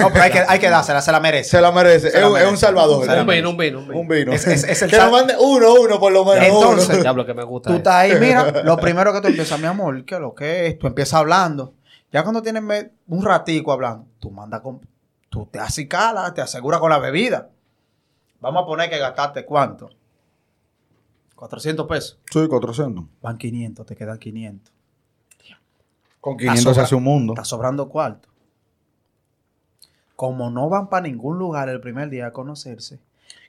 [0.00, 1.50] No, pero hay que, hay que dársela, se la merece.
[1.50, 2.10] Se la merece.
[2.10, 2.50] Se es, la un- es merece.
[2.52, 3.04] un salvador.
[3.04, 4.00] Se Un vino, un vino, un vino.
[4.00, 4.32] Un vino.
[4.32, 6.46] Es- es- es el que nos mande uno, uno por lo menos.
[6.46, 7.02] Entonces, uno.
[7.02, 7.70] Diablo que me gusta.
[7.70, 10.66] Tú estás ahí, mira, lo primero que tú empiezas, mi amor, ¿qué es lo que
[10.66, 10.78] es?
[10.78, 11.74] Tú empiezas hablando.
[12.12, 12.62] Ya cuando tienes
[13.08, 14.80] un ratico hablando, tú mandas con,
[15.28, 17.50] tú te acicalas, te aseguras con la bebida.
[18.46, 19.90] Vamos a poner que gastaste cuánto?
[21.34, 22.18] 400 pesos.
[22.30, 23.04] Sí, 400.
[23.20, 24.72] Van 500, te quedan 500.
[26.20, 27.32] Con Está 500 se sobra- hace un mundo.
[27.32, 28.28] Está sobrando cuarto.
[30.14, 33.00] Como no van para ningún lugar el primer día a conocerse,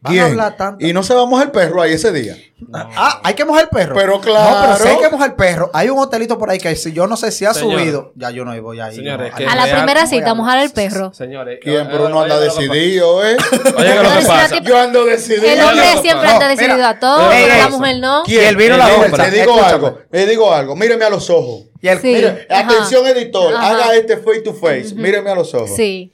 [0.01, 0.23] van a ¿Quién?
[0.25, 0.85] hablar tanto.
[0.85, 2.35] Y no se va a mojar el perro ahí ese día.
[2.73, 3.95] Ah, hay que mojar el perro.
[3.95, 4.77] Pero No, pero claro.
[4.83, 5.69] si hay que mojar el perro.
[5.73, 7.79] Hay un hotelito por ahí que si yo no sé si ha Señor.
[7.79, 8.11] subido.
[8.15, 8.95] Ya yo no voy a ir.
[8.95, 9.37] Señores, no.
[9.37, 11.13] que A la real- primera cita, a- mojar el perro.
[11.13, 11.59] Señores.
[11.61, 11.87] ¿Quién?
[11.87, 13.37] Pero uno anda decidido, ¿eh?
[13.77, 14.59] Oye, ¿qué lo que pasa?
[14.63, 15.45] Yo ando decidido.
[15.51, 18.23] El hombre siempre anda decidido a todo, pero la mujer no.
[18.27, 19.23] Y el vino la fuerza.
[19.29, 19.71] Le digo Escúchame.
[19.73, 20.75] algo, le digo algo.
[20.75, 21.63] Míreme a los ojos.
[21.79, 22.07] Y el, Sí.
[22.07, 23.67] Mire, atención editor, Ajá.
[23.69, 24.95] haga este face to face.
[24.95, 25.75] Míreme a los ojos.
[25.75, 26.11] Sí,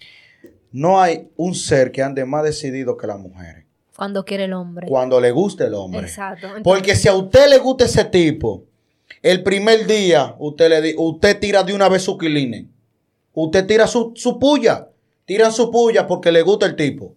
[0.73, 3.63] No hay un ser que ande más decidido que las mujeres.
[3.95, 4.87] cuando quiere el hombre.
[4.87, 6.01] Cuando le guste el hombre.
[6.01, 6.47] Exacto.
[6.47, 8.63] Entonces- Porque si a usted le gusta ese tipo,
[9.21, 12.67] el primer día usted le di- usted tira de una vez su quiline.
[13.33, 14.87] Usted tira su, su puya.
[15.25, 17.13] Tiran su puya porque le gusta el tipo.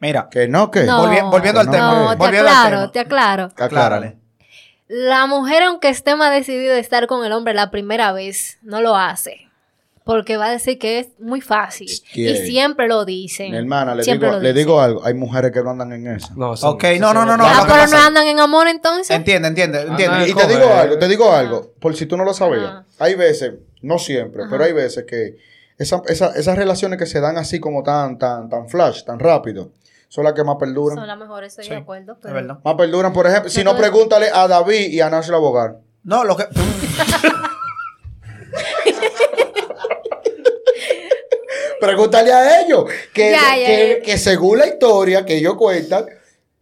[0.00, 0.82] Mira, Que no, que.
[0.84, 1.92] No, Volvi- volviendo al No, tema.
[2.14, 2.92] No, te aclaro, tema.
[2.92, 3.44] te aclaro.
[3.56, 4.16] aclárale.
[4.88, 8.80] La mujer, aunque esté más decidida de estar con el hombre la primera vez, no
[8.82, 9.48] lo hace.
[10.04, 11.88] Porque va a decir que es muy fácil.
[12.14, 13.52] Y siempre lo dicen.
[13.52, 15.04] Mi hermana, le, digo, le digo algo.
[15.04, 16.32] Hay mujeres que no andan en eso.
[16.36, 19.10] No, eso Ok, no, sí no, no, no, Ah, pero no andan en amor entonces.
[19.14, 20.16] Entiende, entiende, entiende.
[20.16, 22.64] Ah, Y te digo algo, te digo algo, por si tú no lo sabías.
[22.64, 22.84] Ajá.
[22.98, 24.50] Hay veces, no siempre, Ajá.
[24.50, 25.36] pero hay veces que
[25.78, 29.70] esa- esa- esas relaciones que se dan así como tan, tan, tan flash, tan rápido,
[30.08, 30.98] son las que más perduran.
[30.98, 32.12] Son las mejores, estoy Sí, de acuerdo.
[32.12, 32.58] es pero- verdad.
[32.64, 35.78] Más perduran, por ejemplo, si no, pregúntale a David y a Nash Bogar.
[36.04, 36.44] No, lo que.
[41.86, 42.84] Pregúntale a ellos.
[43.12, 44.04] Que, Ya, ya, que, ya.
[44.04, 46.06] que según la historia que ellos cuentan,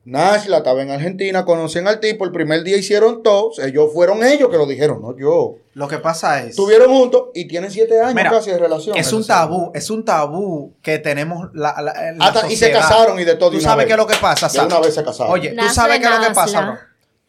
[0.02, 3.52] Nashla estaba en Argentina, conocían al tipo, el primer día hicieron todo.
[3.62, 5.56] Ellos fueron ellos que lo dijeron, no yo.
[5.74, 6.50] Lo que pasa es.
[6.50, 8.96] Estuvieron juntos y tienen siete años Mira, casi de relación.
[8.96, 13.20] Es un tabú, es un tabú que tenemos la, la- la Hasta- y se casaron
[13.20, 13.86] y de todo Tú una sabes vez.
[13.88, 15.32] qué es lo que pasa, De una vez se casaron.
[15.34, 16.78] Oye, tú sabes qué es lo que pasa, bro.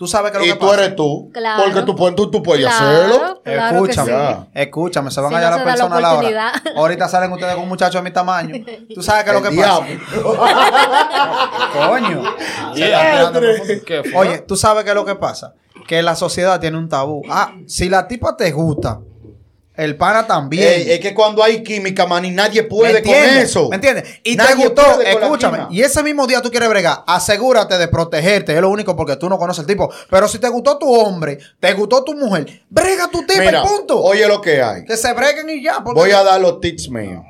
[0.02, 0.84] Tú sabes qué es lo y que tú pasa.
[0.84, 1.30] eres tú.
[1.32, 1.64] Claro.
[1.64, 3.42] Porque tú, puedes- tú, tú puedes Claro, hacerlo.
[3.44, 4.50] claro que escúchame, sí.
[4.56, 6.52] escúchame, se van Si a hallar no las personas a la hora.
[6.76, 8.56] Ahorita salen ustedes con un muchacho de mi tamaño.
[8.96, 9.82] Tú sabes qué es lo que pasa.
[9.86, 10.40] diablo.
[11.88, 12.24] Coño.
[12.74, 13.32] Yeah.
[13.86, 14.16] ¿Qué fue?
[14.16, 15.54] Oye, tú sabes qué es lo que pasa.
[15.88, 17.22] Que la sociedad tiene un tabú.
[17.30, 19.00] Ah, si la tipa te gusta,
[19.76, 20.68] el pana también.
[20.68, 23.70] Ey, es que cuando hay química, man, y nadie puede ¿Me con eso.
[23.70, 24.20] ¿Me entiendes?
[24.24, 25.60] Y Nadie te gustó, escúchame.
[25.72, 28.54] Y ese mismo día tú quieres bregar, asegúrate de protegerte.
[28.54, 29.92] Es lo único porque tú no conoces el tipo.
[30.10, 33.68] Pero si te gustó tu hombre, te gustó tu mujer, brega tu tipo Mira, y
[33.68, 34.02] punto.
[34.04, 34.86] oye lo que hay.
[34.86, 35.84] que se breguen y ya.
[35.84, 37.24] porque- Voy a dar los tips míos.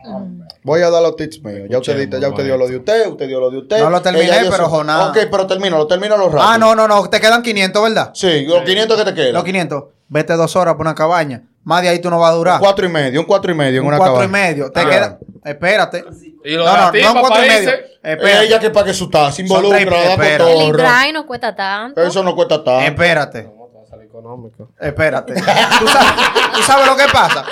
[0.63, 1.67] Voy a dar los tips míos.
[1.69, 3.80] Ya usted, ya usted dio lo de usted, usted dio lo de usted.
[3.80, 6.41] No lo terminé, Ella pero su- Jonás- Ok, pero termino, lo termino lo rápido.
[6.43, 7.10] Ah, no, no, no.
[7.10, 8.12] Te quedan 500, ¿verdad?
[8.13, 9.34] Sí, los 500 que te quedan.
[9.34, 9.84] Los 500.
[10.08, 11.43] Vete dos horas por una cabaña.
[11.63, 12.60] Más de ahí tú no vas a durar.
[12.60, 14.71] Cuatro y medio, un cuatro y medio en Un una cuatro y medio.
[14.71, 14.89] Te Ah.
[14.89, 15.19] queda.
[15.43, 16.04] Espérate.
[16.43, 17.69] Y lo no, no, no, un cuatro y medio.
[18.04, 18.45] Espérate.
[18.45, 20.52] Ella que pague su taza, espera.
[20.52, 20.62] El.
[20.62, 22.02] Indrive no cuesta tanto.
[22.02, 22.82] Eso no cuesta tanto.
[22.82, 23.45] Espérate.
[23.45, 24.69] ¿Cómo te va a salir económico?
[24.80, 25.34] Espérate.
[25.36, 26.13] ¿Tú sabes,
[26.56, 27.45] tú sabes lo que pasa.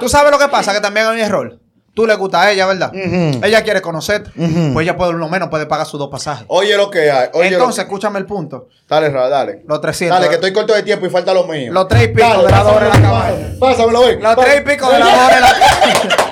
[0.00, 1.58] Tú sabes lo que pasa, que también hay un error.
[1.98, 2.92] Tú le gusta a ella, ¿verdad?
[2.94, 4.30] Ella quiere conocerte.
[4.72, 6.44] Pues ella por lo menos puede pagar sus dos pasajes.
[6.46, 7.28] Oye lo que hay.
[7.32, 8.68] Oye Entonces, que- escúchame el punto.
[8.88, 9.64] Dale, Ra, dale.
[9.66, 10.16] Los 300.
[10.16, 11.72] Dale, que estoy corto de tiempo y falta lo mío.
[11.72, 13.48] Los tres y pico Dale, de la hora en la cabaña.
[13.58, 14.22] Pásamelo, ven.
[14.22, 15.48] Los tres y pico de la hora en la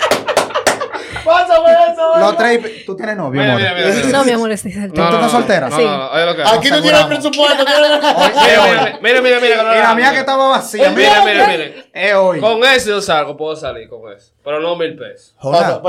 [1.27, 2.87] Pásame eso, Los tres.
[2.87, 3.57] ¿Tú tienes novio, amor?
[3.57, 4.19] mira, mira, mira.
[4.19, 5.09] No, mi amor, estoy soltera.
[5.11, 5.69] ¿Tú estás soltera?
[5.69, 5.83] No, Sí.
[5.85, 7.07] Aquí no tiene aseguramos.
[7.09, 7.65] presupuesto.
[7.65, 8.63] Mira,
[9.01, 10.91] mira, mira, mira, mira, Y la mía que estaba vacía.
[10.91, 11.65] Mira, mira, mira.
[11.93, 12.41] Es hoy.
[12.41, 14.33] Con eso yo salgo, puedo salir con eso.
[14.45, 15.35] Pero no mil pesos.
[15.39, 15.81] Jona,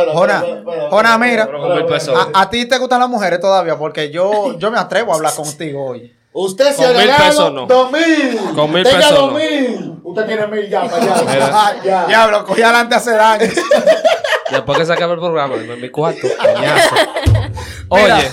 [0.89, 1.45] Jona, mira.
[1.45, 2.17] Pero con mil pesos.
[2.33, 5.33] A, a ti te gustan las mujeres todavía porque yo, yo me atrevo a hablar
[5.35, 6.13] contigo hoy.
[6.39, 7.65] Usted se Con mil regala pesos no.
[7.65, 8.39] dos mil.
[8.53, 9.39] Con mil Tenga pesos dos no.
[9.39, 9.93] mil.
[10.03, 11.15] Usted tiene mil ya para allá.
[11.33, 11.75] Mira.
[11.83, 12.05] Ya.
[12.05, 13.47] Diablo, cogí adelante hace daño.
[14.51, 16.27] Después que se acabe el programa, dime mi cuarto.
[16.39, 16.95] coñazo.
[17.89, 18.31] Oye.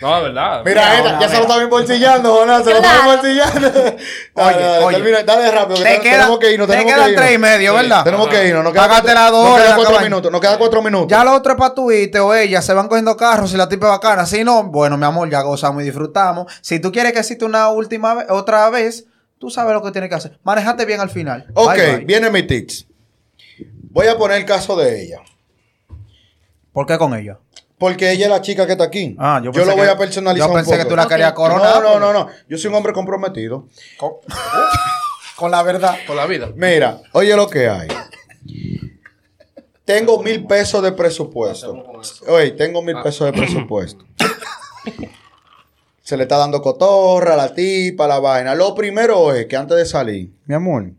[0.00, 0.62] No, es verdad.
[0.64, 3.70] Mira, Mira, esta, Jona, ya se lo está embolsillando, Jona, se lo está embolsillando.
[4.34, 4.96] Dale, Oye, dale, oye.
[4.96, 7.70] termina, dale rápido, que Te ten- queda- tenemos que irnos, te quedan tres y medio,
[7.72, 7.76] Sí.
[7.82, 8.04] ¿verdad?
[8.04, 9.12] Tenemos que irnos, nos quedan Págate
[9.76, 11.08] cuatro- la minutos, nos quedan cuatro minutos.
[11.08, 13.68] Ya lo otro es para tu irte o ella se van cogiendo carros si la
[13.68, 14.24] tipa es bacana.
[14.26, 16.50] Si no, bueno, mi amor, ya gozamos y disfrutamos.
[16.62, 19.04] Si tú quieres que exista una última vez, otra vez,
[19.38, 20.38] tú sabes lo que tienes que hacer.
[20.44, 21.46] Manejate bien al final.
[21.54, 22.04] Ok, Bye, bye.
[22.06, 22.86] viene mi tics.
[23.90, 25.18] Voy a poner el caso de ella.
[26.72, 27.38] ¿Por qué con ella?
[27.80, 29.16] Porque ella es la chica que está aquí.
[29.18, 31.32] Ah, yo yo lo voy que- a personalizar yo un pensé que tú la querías
[31.32, 31.82] coronar.
[31.82, 32.28] No, no, no, no.
[32.46, 33.68] Yo soy un hombre comprometido.
[33.96, 34.12] Con,
[35.36, 35.96] con la verdad.
[36.06, 36.50] Con la vida.
[36.54, 37.88] Mira, oye lo que hay.
[39.86, 41.84] Tengo mil pesos de presupuesto.
[42.28, 44.04] Oye, tengo mil pesos de presupuesto.
[46.02, 48.54] Se le está dando cotorra, la tipa, la vaina.
[48.54, 50.90] Lo primero es que antes de salir, mi amor,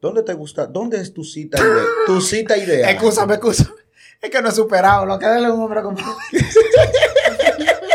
[0.00, 0.66] ¿dónde te gusta?
[0.66, 1.86] ¿Dónde es tu cita ideal?
[2.06, 2.90] Tu cita ideal.
[2.90, 3.79] Excúsame, excúsame.
[4.20, 5.06] Es que no he superado.
[5.06, 5.96] Lo que es un hombre con...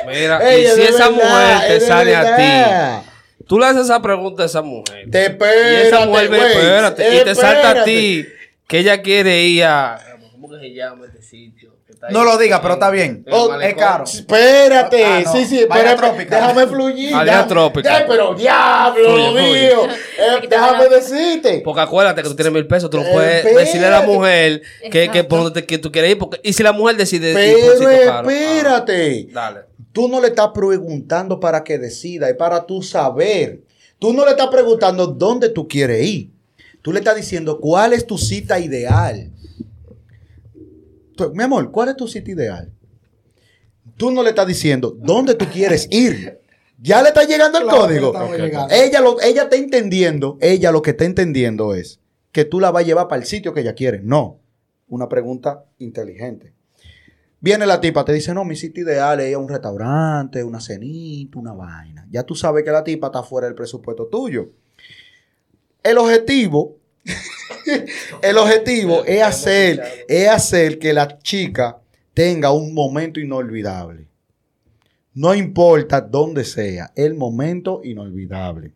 [0.08, 4.02] Mira, Ey, y si esa verdad, mujer te sale a ti, tú le haces esa
[4.02, 5.10] pregunta a esa mujer.
[5.10, 8.28] Te y espérate, esa mujer, ve, güey, espérate, y te salta a ti
[8.68, 10.00] que ella quiere ir a.
[10.32, 11.75] ¿Cómo que se llama este sitio?
[11.96, 13.26] Que está ahí No lo diga, pero está bien.
[13.32, 14.04] Oh, es caro.
[14.04, 15.32] Espérate, Ah, no.
[15.32, 16.36] sí, sí, Vaya espérate, trópica.
[16.36, 17.12] déjame fluir.
[17.14, 18.00] Vaya ya- trópica.
[18.00, 19.68] ya, pero diablo, Fluye, fluye.
[19.70, 19.88] mío.
[20.18, 21.62] Eh, déjame decirte.
[21.64, 23.60] Porque acuérdate que tú tienes mil pesos, tú no Eh, puedes espérate.
[23.66, 26.18] decirle a la mujer que, que por donde te- que tú quieres ir.
[26.18, 28.30] Porque, y si la mujer decide ir por un Pero sitio caro.
[28.30, 29.28] espérate.
[29.30, 29.60] Ah, dale.
[29.92, 33.62] Tú no le estás preguntando para que decida, es para tú saber.
[34.00, 36.30] Tú no le estás preguntando dónde tú quieres ir.
[36.82, 39.32] Tú le estás diciendo cuál es tu cita ideal.
[41.16, 42.72] Tú- mi amor, ¿cuál es tu cita ideal?
[43.98, 46.40] Tú no le estás diciendo dónde tú quieres ir.
[46.78, 48.14] Ya le está llegando el Claro, código.
[48.36, 48.74] llegando.
[48.74, 52.00] Ella, lo, ella está entendiendo, ella lo que está entendiendo es
[52.34, 54.02] que tú la vas a llevar para el sitio que ella quiere.
[54.04, 54.40] No,
[54.90, 56.54] una pregunta inteligente.
[57.40, 61.54] Viene la tipa, te dice, no, mi sitio ideal es un restaurante, una cenita, una
[61.54, 62.06] vaina.
[62.10, 64.50] Ya tú sabes que la tipa está fuera del presupuesto tuyo.
[65.84, 66.78] El objetivo,
[68.22, 71.78] el objetivo es hacer, es hacer que la chica
[72.14, 74.08] tenga un momento inolvidable.
[75.14, 78.74] No importa dónde sea, el momento inolvidable.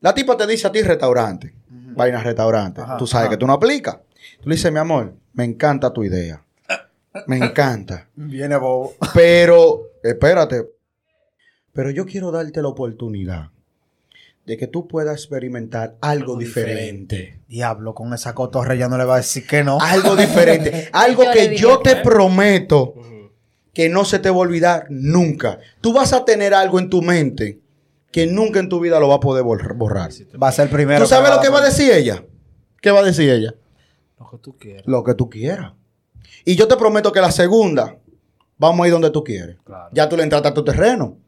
[0.00, 2.80] La tipa te dice a ti restaurante, vaina restaurante.
[2.80, 3.34] Ajá, tú sabes ajá.
[3.34, 3.98] que tú no aplicas.
[4.40, 6.42] Tú le dices, mi amor, me encanta tu idea.
[7.26, 8.08] Me encanta.
[8.14, 8.94] Viene bobo.
[9.12, 10.66] Pero, espérate.
[11.72, 13.50] Pero yo quiero darte la oportunidad
[14.46, 17.40] de que tú puedas experimentar algo, diferente.
[17.46, 19.78] Diablo, con esa cotorra ya no le va a decir que no.
[19.80, 20.88] Algo diferente.
[20.92, 22.94] algo Yo que yo te prometo
[23.72, 25.58] que no se te va a olvidar nunca.
[25.80, 27.60] Tú vas a tener algo en tu mente
[28.10, 30.10] que nunca en tu vida lo va a poder borr- borrar.
[30.42, 31.00] Va a ser primero.
[31.04, 32.24] ¿Tú sabes lo que va a decir ella?
[32.80, 33.54] ¿Qué va a decir ella?
[34.18, 34.82] Lo que tú quieras.
[34.86, 35.72] Lo que tú quieras.
[36.44, 37.98] Y yo te prometo que la segunda,
[38.58, 39.56] vamos a ir donde tú quieres.
[39.64, 39.90] Claro.
[39.92, 41.18] Ya tú le entraste a tu terreno.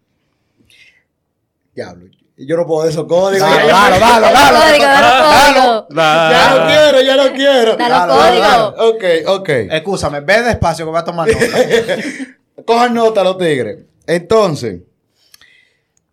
[1.75, 2.07] Diablo.
[2.37, 3.49] Yo no puedo de esos códigos.
[3.49, 3.71] Dale.
[3.71, 5.87] código, dale código.
[5.95, 7.77] Ya no quiero, ya no quiero.
[7.77, 8.43] Dale Dale, código.
[8.43, 9.49] dale, Ok, ok.
[9.71, 12.65] Excúsame, ve despacio que voy a tomar nota.
[12.67, 13.85] Cojan nota los tigres.
[14.07, 14.81] Entonces,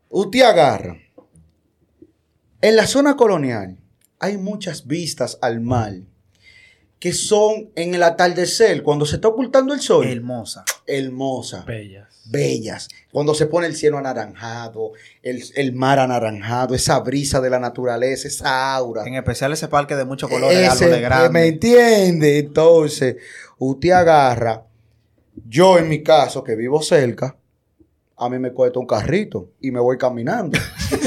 [0.09, 0.97] usted agarra.
[2.61, 3.77] En la zona colonial
[4.19, 5.93] hay muchas vistas al mar
[6.99, 10.65] que son en el atardecer, cuando se está ocultando el sol, Hermosa.
[10.89, 12.23] Hermosa, Bellas.
[12.25, 12.87] bellas.
[13.11, 14.91] Cuando se pone el cielo anaranjado,
[15.23, 19.03] el, el mar anaranjado, esa brisa de la naturaleza, esa aura.
[19.05, 21.43] En especial ese parque de muchos colores, Ese, ¿Me grandes.
[21.53, 22.39] entiende?
[22.39, 23.15] Entonces,
[23.57, 24.63] usted agarra,
[25.47, 27.35] yo en mi caso, que vivo cerca,
[28.19, 30.59] a mí me cuesta un carrito y me voy caminando.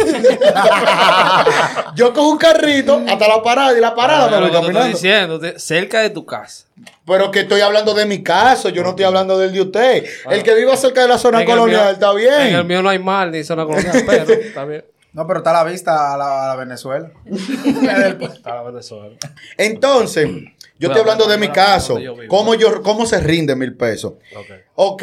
[1.95, 4.59] yo cojo un carrito hasta la parada y la parada me Pero voy lo te
[4.59, 4.97] estoy caminando.
[4.97, 6.67] diciendo, te- cerca de tu casa.
[7.07, 10.05] Pero que estoy hablando de mi caso, yo no estoy hablando del de usted.
[10.31, 12.67] El que viva cerca de la zona colonial mío- está En el bien.
[12.67, 14.85] mío no hay mal ni zona colonial, pero está bien.
[15.13, 17.11] No, pero está a la vista a la, a la Venezuela.
[17.27, 19.15] Está la Venezuela.
[19.59, 21.99] Entonces, Yo Bueno, estoy hablando de mi caso.
[21.99, 22.15] yo.
[22.29, 24.15] ¿Cómo, yo, ¿Cómo se rinde mil pesos?
[24.35, 24.47] Ok.
[24.75, 25.03] Ok,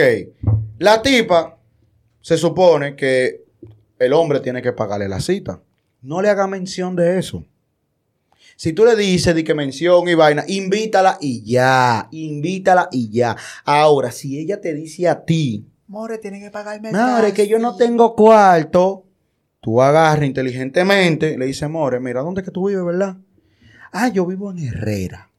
[0.80, 1.58] la tipa
[2.22, 3.44] se supone que
[3.98, 5.62] el hombre tiene que pagarle la cita.
[6.02, 7.46] No le haga mención de eso.
[8.56, 12.10] Si tú le dices de que mención y vaina, invítala y ya.
[12.12, 13.38] Invítala y ya.
[13.64, 16.92] Ahora, si ella te dice a ti, More, tiene que pagarme.
[16.92, 19.06] Madre, que yo no tengo cuarto.
[19.60, 23.18] Tú agarras inteligentemente, le dices, More, mira, ¿dónde es que tú vives, verdad?
[23.92, 25.30] Ah, yo vivo en Herrera.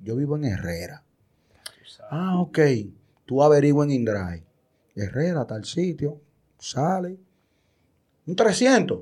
[0.00, 1.02] Yo vivo en Herrera.
[2.10, 2.58] Ah, ok.
[3.24, 4.44] Tú averigua en Indrive.
[4.94, 6.20] Herrera, tal sitio.
[6.58, 7.16] Sale.
[8.26, 9.00] Un 300.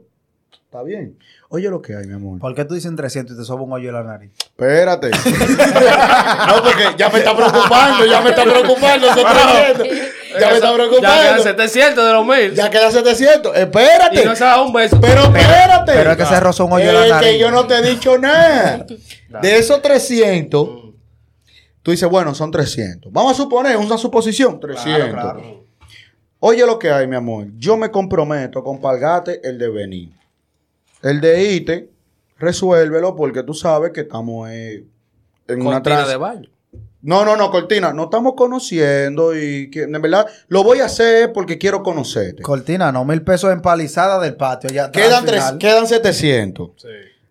[0.64, 1.18] Está bien.
[1.50, 2.38] Oye lo que hay, mi amor.
[2.38, 4.33] ¿Por qué tú dices 300 y te soba un hoyo en la nariz?
[4.38, 5.11] Espérate.
[6.48, 9.87] no, porque ya me está preocupando, ya me está preocupando esos 300.
[9.87, 9.98] Ya me
[10.33, 11.42] está Ya quedan preocupando.
[11.42, 12.55] 700 de los mil.
[12.55, 13.55] Ya queda 700.
[13.55, 14.22] Espérate.
[14.22, 14.98] Y no se da un beso.
[14.98, 15.92] Pero espérate.
[15.92, 17.31] Pero es que se rozó un hoyo en la Es nariz.
[17.31, 18.87] que yo no te he dicho nada.
[19.42, 20.68] De esos 300,
[21.83, 23.12] tú dices, bueno, son 300.
[23.12, 25.62] Vamos a suponer, una suposición, 300.
[26.44, 27.46] Oye lo que hay, mi amor.
[27.57, 30.12] Yo me comprometo con pagarte el de venir.
[31.00, 31.88] El de irte,
[32.37, 34.85] resuélvelo porque tú sabes que estamos eh,
[35.46, 36.09] en una Cortina trans...
[36.09, 36.50] de baño.
[37.00, 41.33] No, no, no, Cortina, no estamos conociendo y que, de verdad lo voy a hacer
[41.33, 42.42] porque quiero conocerte.
[42.42, 44.68] Cortina, no, mil pesos empalizada del patio.
[44.70, 46.70] Ya Quedan, tres, quedan 700.
[46.76, 46.88] Sí.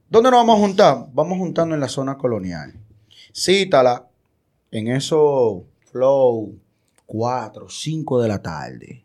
[0.07, 1.05] ¿Dónde nos vamos a juntar?
[1.11, 2.73] Vamos juntando en la zona colonial.
[3.33, 4.07] Cítala
[4.71, 6.55] en esos flow
[7.11, 9.03] 4, 5 de la tarde.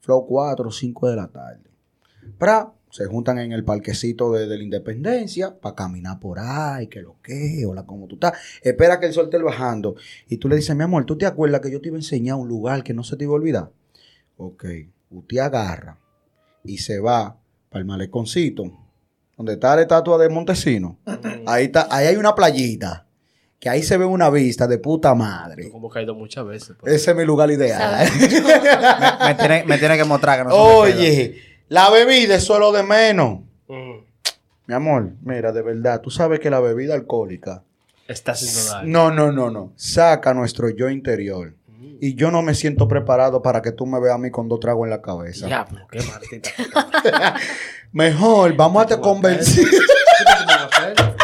[0.00, 1.70] Flow 4, 5 de la tarde.
[2.36, 7.00] Pra, se juntan en el parquecito de, de la Independencia para caminar por ahí, que
[7.00, 8.34] lo que, hola, como tú estás.
[8.60, 9.96] Espera que el sol esté bajando.
[10.28, 12.36] Y tú le dices, mi amor, ¿tú te acuerdas que yo te iba a enseñar
[12.36, 13.70] un lugar que no se te iba a olvidar?
[14.36, 14.66] Ok,
[15.10, 15.98] usted agarra
[16.62, 17.38] y se va
[17.70, 18.64] para el maleconcito,
[19.38, 20.98] donde está la estatua de Montesino.
[21.46, 23.03] Ahí, está, ahí hay una playita,
[23.64, 25.70] que ahí se ve una vista de puta madre.
[25.70, 26.76] Como que ha ido muchas veces.
[26.78, 26.92] pues.
[26.92, 28.06] Ese es mi lugar ideal.
[28.20, 30.54] me, me tiene, me tiene que mostrar que no.
[30.54, 33.38] Oye, la bebida es solo de menos.
[33.66, 34.04] Mm.
[34.66, 37.62] Mi amor, mira, de verdad, tú sabes que la bebida alcohólica,
[38.06, 38.86] Está haciendo daño.
[38.86, 41.54] no, no, no, no, saca nuestro yo interior.
[42.02, 44.60] Y yo no me siento preparado para que tú me veas a mí con dos
[44.60, 45.46] tragos en la cabeza.
[45.46, 46.50] Diablo, qué maldita.
[47.92, 49.64] Mejor, vamos a te convencer.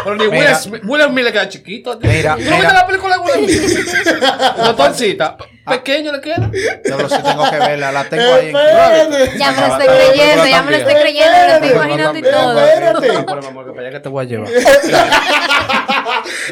[0.04, 0.54] Pero ni Will.
[0.56, 1.98] Smith, Will Smith le queda chiquito.
[2.02, 2.56] Mira, ¿No mira.
[2.56, 4.06] viste la película de Will Smith?
[4.64, 5.36] Doctorcita.
[5.70, 6.50] Pequeño le queda.
[6.84, 8.48] Yo lo sí tengo que verla, la tengo ahí.
[8.50, 9.38] en- Espérate.
[9.38, 12.22] Ya me lo estoy creyendo, ya me lo estoy creyendo, me lo estoy imaginando y
[12.22, 12.60] todo.
[12.66, 13.08] Espérate.
[13.26, 14.48] Pero, mi amor, que para allá que te voy a llevar.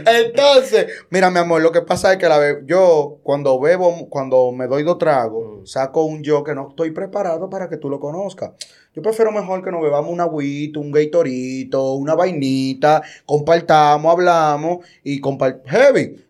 [0.06, 4.52] Entonces, mira, mi amor, lo que pasa es que la be- yo cuando bebo, cuando
[4.52, 7.98] me doy dos tragos, saco un yo que no estoy preparado para que tú lo
[8.00, 8.52] conozcas.
[8.94, 15.20] Yo prefiero mejor que nos bebamos un agüito, un gaitorito, una vainita, compartamos, hablamos y
[15.20, 16.24] compart heavy.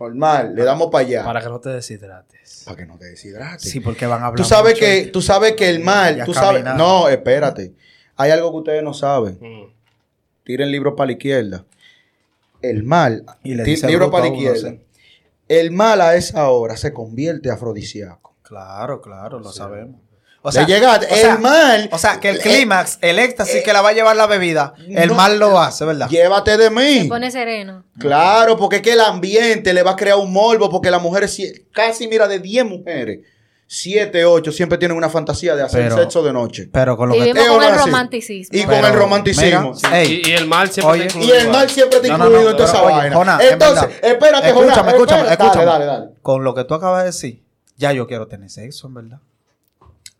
[0.00, 1.18] Normal, le damos para allá.
[1.24, 2.66] Para, Para que no te deshidrates.
[2.76, 3.68] que no te deshidrates.
[3.70, 4.36] Sí, porque van a hablar.
[4.36, 4.84] tú sabes mucho.
[4.86, 7.74] que, tú sabes que el mal, tú sabes, no, espérate.
[8.16, 9.38] Hay algo que ustedes no saben.
[9.40, 9.72] Mm.
[10.44, 11.64] Tiren libro para la izquierda.
[12.62, 14.70] El mal, Y le dice libro para la uno, izquierda.
[14.70, 14.80] sí.
[15.48, 18.34] El mal a esa hora se convierte afrodisíaco.
[18.42, 20.00] Claro, claro, lo sabemos.
[20.40, 21.88] O Le llegaste, o sea, el mal.
[21.92, 24.72] O sea, que el eh, clímax, el éxtasis que la va a llevar la bebida,
[24.88, 26.08] el no, mal lo hace, ¿verdad?
[26.08, 27.08] Llévate de Se mí.
[27.08, 27.84] pone sereno.
[27.98, 31.36] Claro, porque es que el ambiente le va a crear un morbo, porque las mujeres,
[31.72, 33.20] casi mira, de 10 mujeres,
[33.66, 36.68] 7, 8 siempre tienen una fantasía de hacer Pero- sexo de noche.
[36.72, 38.58] Pero con lo que Vivimos Es con el romanticismo.
[38.58, 39.72] Y con Pero, el romanticismo.
[39.74, 42.08] mira, ey, Y, y el mal siempre Oye, está Y incluido el mal siempre está
[42.08, 43.16] No, no, incluido no, en toda esa oye, vaina.
[43.16, 43.98] Jonah, es Entonces, verdad.
[44.10, 45.64] espérate, escúchame, escúchame, espérate, escúchame.
[45.66, 46.10] Dale, dale, dale.
[46.22, 47.42] Con lo que tú acabas de decir,
[47.76, 49.18] ya yo quiero tener sexo, en verdad.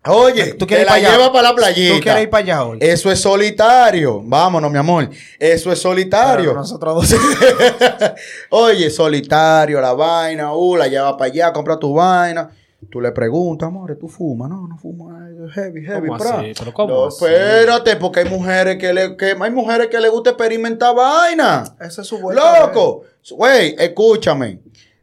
[0.08, 1.18] Oye, ¿Tú quieres te la ir para allá?
[1.18, 1.94] lleva para la playita.
[1.96, 2.78] ¿Tú quieres ir para allá hoy?
[2.80, 4.22] Eso es solitario.
[4.24, 5.08] Vámonos, mi amor.
[5.38, 6.50] Eso es solitario.
[6.50, 7.20] Pero nosotros dos.
[8.50, 12.50] Oye, solitario, la vaina, uh, la lleva para allá, compra tu vaina.
[12.90, 14.48] Tú le preguntas, amor, ¿tú fumas?
[14.48, 15.10] No, no fumo.
[15.10, 16.38] ay, Heavy, heavy, ¿Cómo pra.
[16.40, 16.52] así?
[16.58, 17.24] ¿Pero cómo No, así?
[17.24, 21.64] espérate, porque hay mujeres que le, que hay mujeres que le gusta experimentar vaina.
[21.80, 22.60] Ese es su vuelta.
[22.66, 24.60] Loco, güey, escúchame.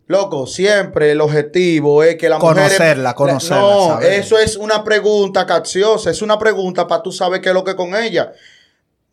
[0.08, 2.56] Loco, siempre el objetivo es que la mujer.
[2.56, 4.14] Conocerla, conocerla, No, saber.
[4.14, 6.12] eso es una pregunta capciosa.
[6.12, 8.32] Es una pregunta para tú saber qué es lo que con ella.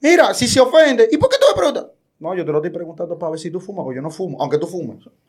[0.00, 1.87] Mira, si se ofende, ¿y por qué tú me preguntas?
[2.18, 4.36] No, yo te lo estoy preguntando para ver si tú fumas, porque yo no fumo,
[4.40, 4.99] aunque tú fumes.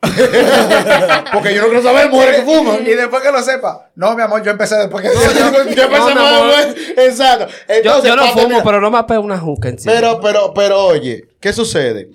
[1.32, 2.82] porque yo no quiero saber mujeres que fuman.
[2.86, 3.90] Y después que lo sepa.
[3.96, 5.08] No, mi amor, yo empecé después que.
[5.14, 6.46] yo, yo empecé No, mi mal, amor.
[6.74, 7.06] güey.
[7.06, 7.46] Exacto.
[7.48, 9.92] Yo, Entonces, yo no fumo, terminar- pero no me apego una juca encima.
[9.92, 12.10] pero, pero, pero, oye, ¿qué sucede?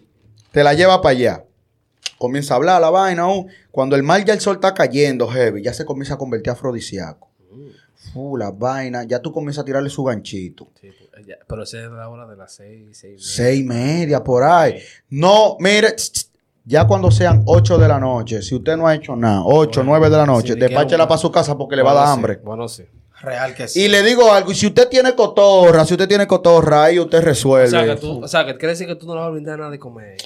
[0.52, 1.44] Te la lleva para allá.
[2.20, 3.28] Comienza a hablar la vaina.
[3.28, 6.52] uh, Cuando el mal ya el sol está cayendo, heavy, ya se comienza a convertir
[6.52, 7.28] afrodisíaco.
[8.14, 10.68] Uh, la vaina, ya tú comienzas a tirarle su ganchito.
[10.80, 13.04] Sí, pues, ya, pero esa es la hora de las seis, seis.
[13.04, 13.20] y media.
[13.24, 14.80] Seis y media por ahí.
[15.10, 15.96] No, mire,
[16.66, 20.10] Ya cuando sean 8 de la noche, si usted no ha hecho nada, 8, 9
[20.10, 22.14] de la noche, Sí, despáchela para su casa porque le va a Bueno, dar sí,
[22.20, 22.36] hambre.
[22.44, 22.84] Bueno, sí.
[23.22, 23.82] Real que sí.
[23.82, 27.22] Y le digo algo, si usted tiene cotorra, si usted tiene cotorra, ahí usted O
[27.22, 27.70] resuelve.
[27.70, 29.58] sea, que tú, o sea, que quiere decir que tú no le vas a brindar
[29.60, 30.18] nada de comer.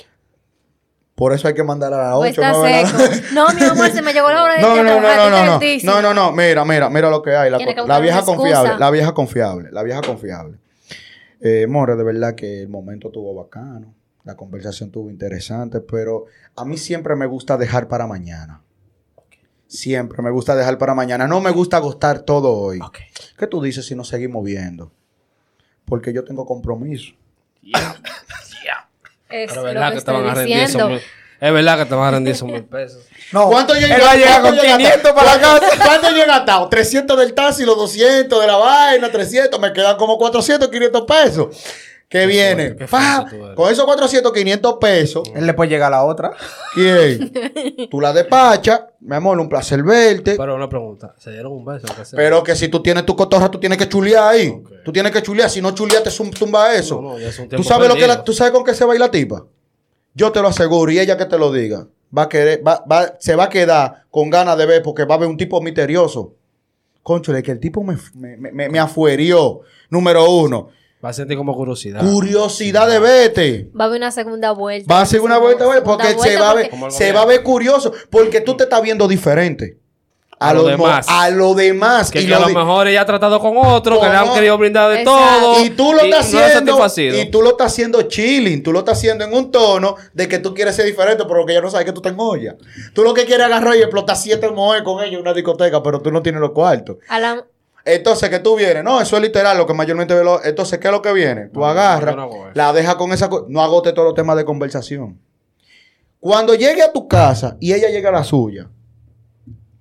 [1.16, 3.28] Por eso hay que mandar a las Pues 8, está 9 de la seco.
[3.34, 5.30] No, mi amor, se me llegó la hora de No, no, a no, trabajar, no,
[5.30, 7.52] no, no, no, no, no, mira, mira, mira lo que hay.
[7.52, 10.58] La, que vieja confiable, la vieja confiable, la vieja confiable.
[11.40, 13.94] Eh, More, de verdad que el momento estuvo bacano,
[14.24, 18.64] la conversación estuvo interesante, pero a mí siempre me gusta dejar para mañana.
[19.68, 21.28] Siempre me gusta dejar para mañana.
[21.28, 22.80] No me gusta agostar todo hoy.
[23.38, 24.92] ¿Qué tú dices si nos seguimos viendo?
[25.86, 27.14] Porque yo tengo compromiso.
[29.34, 30.90] Es Pero verdad que que te van a estoy rendir esos diciendo.
[30.90, 31.02] mil.
[31.42, 33.00] Es verdad que te van a rendir esos mil pesos.
[33.34, 33.96] No, ¿Cuánto llega?
[33.96, 35.84] Él va a llegar con cuánto llega 500 hasta- para la casa.
[35.84, 36.70] ¿Cuánto llega hasta?
[36.70, 39.60] 300 del taxi, los 200 de la vaina, 300.
[39.60, 41.48] Me quedan como 400, 500 pesos.
[42.14, 42.76] ¿Qué viene?
[42.76, 46.32] qué tú con esos 400, 500 pesos, Él le puede llegar a la otra.
[46.76, 47.32] ¿quién?
[47.90, 50.36] Tú la despachas, mi amor, un placer verte.
[50.38, 51.88] Pero una pregunta, ¿se dieron un beso?
[52.16, 54.62] Pero que si tú tienes tu cotorra, tú tienes que chulear ahí.
[54.86, 55.50] Tú tienes que chulear.
[55.50, 57.02] Si no chuleas, te tumba eso.
[57.02, 58.18] No, no, ya es un ¿Tú tiempo sabes, lo que perdido.
[58.20, 59.46] la- ¿Tú sabes con qué se va a ir la tipa?
[60.14, 63.16] Yo te lo aseguro, y ella que te lo diga, va a querer, va, va-
[63.20, 66.36] se va a quedar con ganas de ver porque va a ver un tipo misterioso.
[67.02, 69.62] Conchole, que el tipo me, me, me, me afuerió.
[69.90, 70.70] Número uno.
[71.04, 72.00] Va a sentir como curiosidad.
[72.02, 73.70] Curiosidad de vete.
[73.78, 74.94] Va a haber una segunda vuelta.
[74.94, 77.26] Va a ser una vuelta, güey, porque se vuelta va a ver, se va a
[77.26, 79.78] ver curioso, porque tú te estás viendo diferente.
[80.40, 81.06] A, A lo demás.
[81.10, 82.12] A lo demás.
[82.12, 84.58] Que, y que a lo mejor ella ha tratado con otro, que le han querido
[84.58, 85.40] brindar de Exacto.
[85.54, 85.64] todo.
[85.64, 87.22] Y tú lo estás haciendo.
[87.22, 88.62] Y tú lo estás haciendo chilling.
[88.64, 91.54] Tú lo estás haciendo en un tono de que tú quieres ser diferente, pero que
[91.54, 92.56] ella no sabe que tú te engollas.
[92.94, 96.02] Tú lo que quieres agarrar y explotar siete moes con ella en una discoteca, pero
[96.02, 96.98] tú no tienes los cuartos.
[97.08, 97.46] A la-
[97.86, 98.84] Entonces, que tú vienes.
[98.84, 100.24] No, eso es literal lo que mayormente ve.
[100.24, 101.48] lo- Entonces, ¿qué es lo que viene?
[101.48, 103.30] Tú No, agarras, no la dejas con esa.
[103.30, 105.20] co- No agote todos los temas de conversación.
[106.20, 108.70] Cuando llegue a tu casa y ella llega a la suya,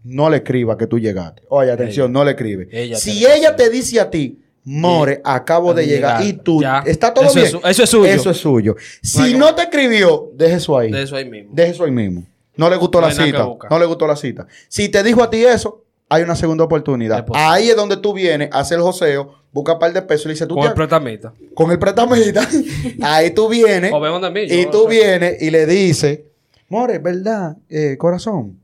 [0.04, 1.42] no le escriba que tú llegaste.
[1.48, 2.12] Oye, atención, Ella.
[2.18, 2.68] no le escribe.
[2.72, 6.84] Ella si ella te dice a ti, More, acabo de llegar, y tú, Ya.
[6.86, 7.46] está todo Eso bien.
[7.46, 8.12] es eso es suyo.
[8.12, 8.76] Eso es suyo.
[9.02, 10.90] Si no te escribió, deje eso ahí.
[10.92, 11.50] De eso ahí mismo.
[11.52, 12.24] Deje eso ahí mismo.
[12.54, 13.44] No le gustó No la cita.
[13.70, 14.46] No le gustó la cita.
[14.68, 15.82] Si te dijo a ti eso,
[16.12, 17.24] hay una segunda oportunidad.
[17.34, 20.34] Ahí es donde tú vienes, haces el joseo, busca un par de pesos y le
[20.34, 21.32] dices, tú Con te- el pretamita.
[21.54, 22.46] con el prestamita.
[23.02, 23.92] ahí tú vienes.
[23.94, 24.00] O
[24.36, 26.20] y tú vienes y le dices,
[26.68, 27.56] More, ¿verdad?
[27.68, 28.58] Eh, corazón,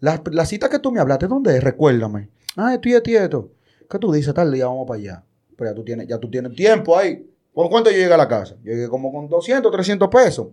[0.00, 1.62] la, la cita que tú me hablaste, ¿dónde es?
[1.64, 2.28] Recuérdame.
[2.56, 3.50] Ah, esto y esto y esto.
[3.90, 4.32] ¿Qué tú dices?
[4.34, 5.22] Tal día vamos para allá.
[5.56, 7.24] Pero ya tú tienes, ya tú tienes tiempo ahí.
[7.54, 8.54] ¿Con cuánto yo llegué a la casa?
[8.62, 10.48] Yo llegué como con 200, 300 pesos.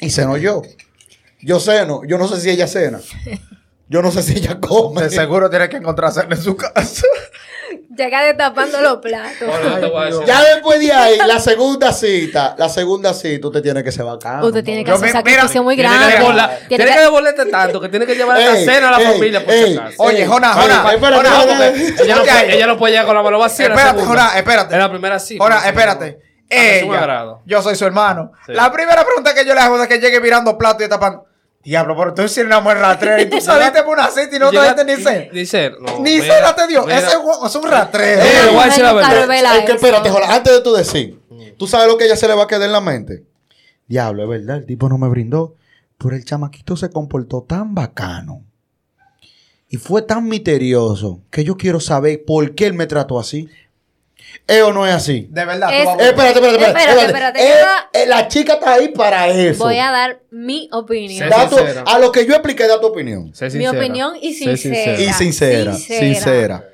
[0.00, 0.62] Y ceno yo.
[1.40, 2.02] Yo ceno.
[2.04, 3.00] Yo no sé si ella cena.
[3.88, 5.02] Yo no sé si ella come.
[5.02, 7.06] De seguro tiene que encontrarse en su casa.
[7.96, 9.48] Llega destapando los platos.
[10.26, 14.46] Ya después de ahí, la segunda cita, la segunda cita, usted tiene que ser bacano.
[14.46, 16.18] Usted tiene que hacer un sacrificio muy Tiene que grande.
[16.18, 18.88] devolver- Tiene Tiene que- que devolverte tanto que tiene que llevar a la Ey, cena
[18.88, 20.02] a la ey, familia por ey, si acaso.
[20.02, 20.24] Oye,
[20.94, 21.16] espérate.
[21.16, 23.66] porque- Ella no, puede, ella no puede llegar con la mano vacía.
[23.66, 24.02] Espérate.
[24.04, 24.74] Jonah, espérate.
[24.74, 26.18] En la primera en la espérate.
[26.50, 28.32] Ella, yo soy su hermano.
[28.46, 28.52] Sí.
[28.52, 31.26] La primera pregunta que yo le hago es que llegue mirando platos y tapando.
[31.68, 34.50] Diablo, pero tú eres una mujer rastrera y tú saliste por una cita y no
[34.50, 35.26] trajiste ni cena.
[35.32, 35.76] Ni cena.
[35.80, 36.88] No, Ni cena te dio.
[36.88, 38.22] Ese es un- es un rastrero.
[38.22, 39.58] Eh, Una le voy a decir la verdad.
[39.58, 41.20] Es que espérate, Jola, antes de tú decir,
[41.58, 43.24] tú sabes lo que a ella se le va a quedar en la mente.
[43.86, 45.56] Diablo, es verdad, el tipo no me brindó,
[45.98, 48.42] pero el chamaquito se comportó tan bacano
[49.68, 53.48] y fue tan misterioso que yo quiero saber por qué él me trató así.
[54.46, 55.26] ¿Es o no es así?
[55.30, 56.80] De verdad, Es- tú vas a- Eh, espérate, espérate, espérate.
[56.80, 57.38] Espérate, espérate.
[57.40, 59.62] espérate, Eh, eh, la chica está ahí para eso.
[59.64, 61.28] Voy a dar mi opinión.
[61.28, 61.56] Da tu-
[61.86, 63.32] a lo que yo expliqué, da tu opinión.
[63.54, 64.98] Mi opinión y sincera.
[65.00, 66.00] Y sincera, Sincera.
[66.00, 66.64] sincera.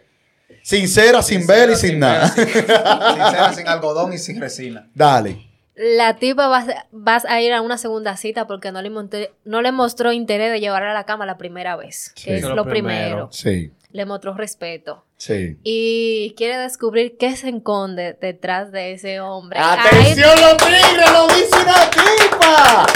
[0.63, 2.29] Sincera, sin ver y sin nada.
[2.35, 4.89] Sincera, sin algodón y sin resina.
[4.95, 5.47] Dale.
[5.77, 9.61] La tipa vas, vas a ir a una segunda cita porque no le, monté- no
[9.61, 12.13] le mostró interés de llevarla a la cama la primera vez.
[12.15, 12.25] Sí.
[12.27, 13.29] Que es lo lo primero.
[13.29, 13.29] primero.
[13.33, 15.05] Sí, Le mostró respeto.
[15.17, 15.57] sí.
[15.63, 19.59] Y quiere descubrir qué se esconde detrás de ese hombre.
[19.61, 21.11] Ahí- ¡Atención los tigres!
[21.13, 22.87] ¡Lo dice una tipa!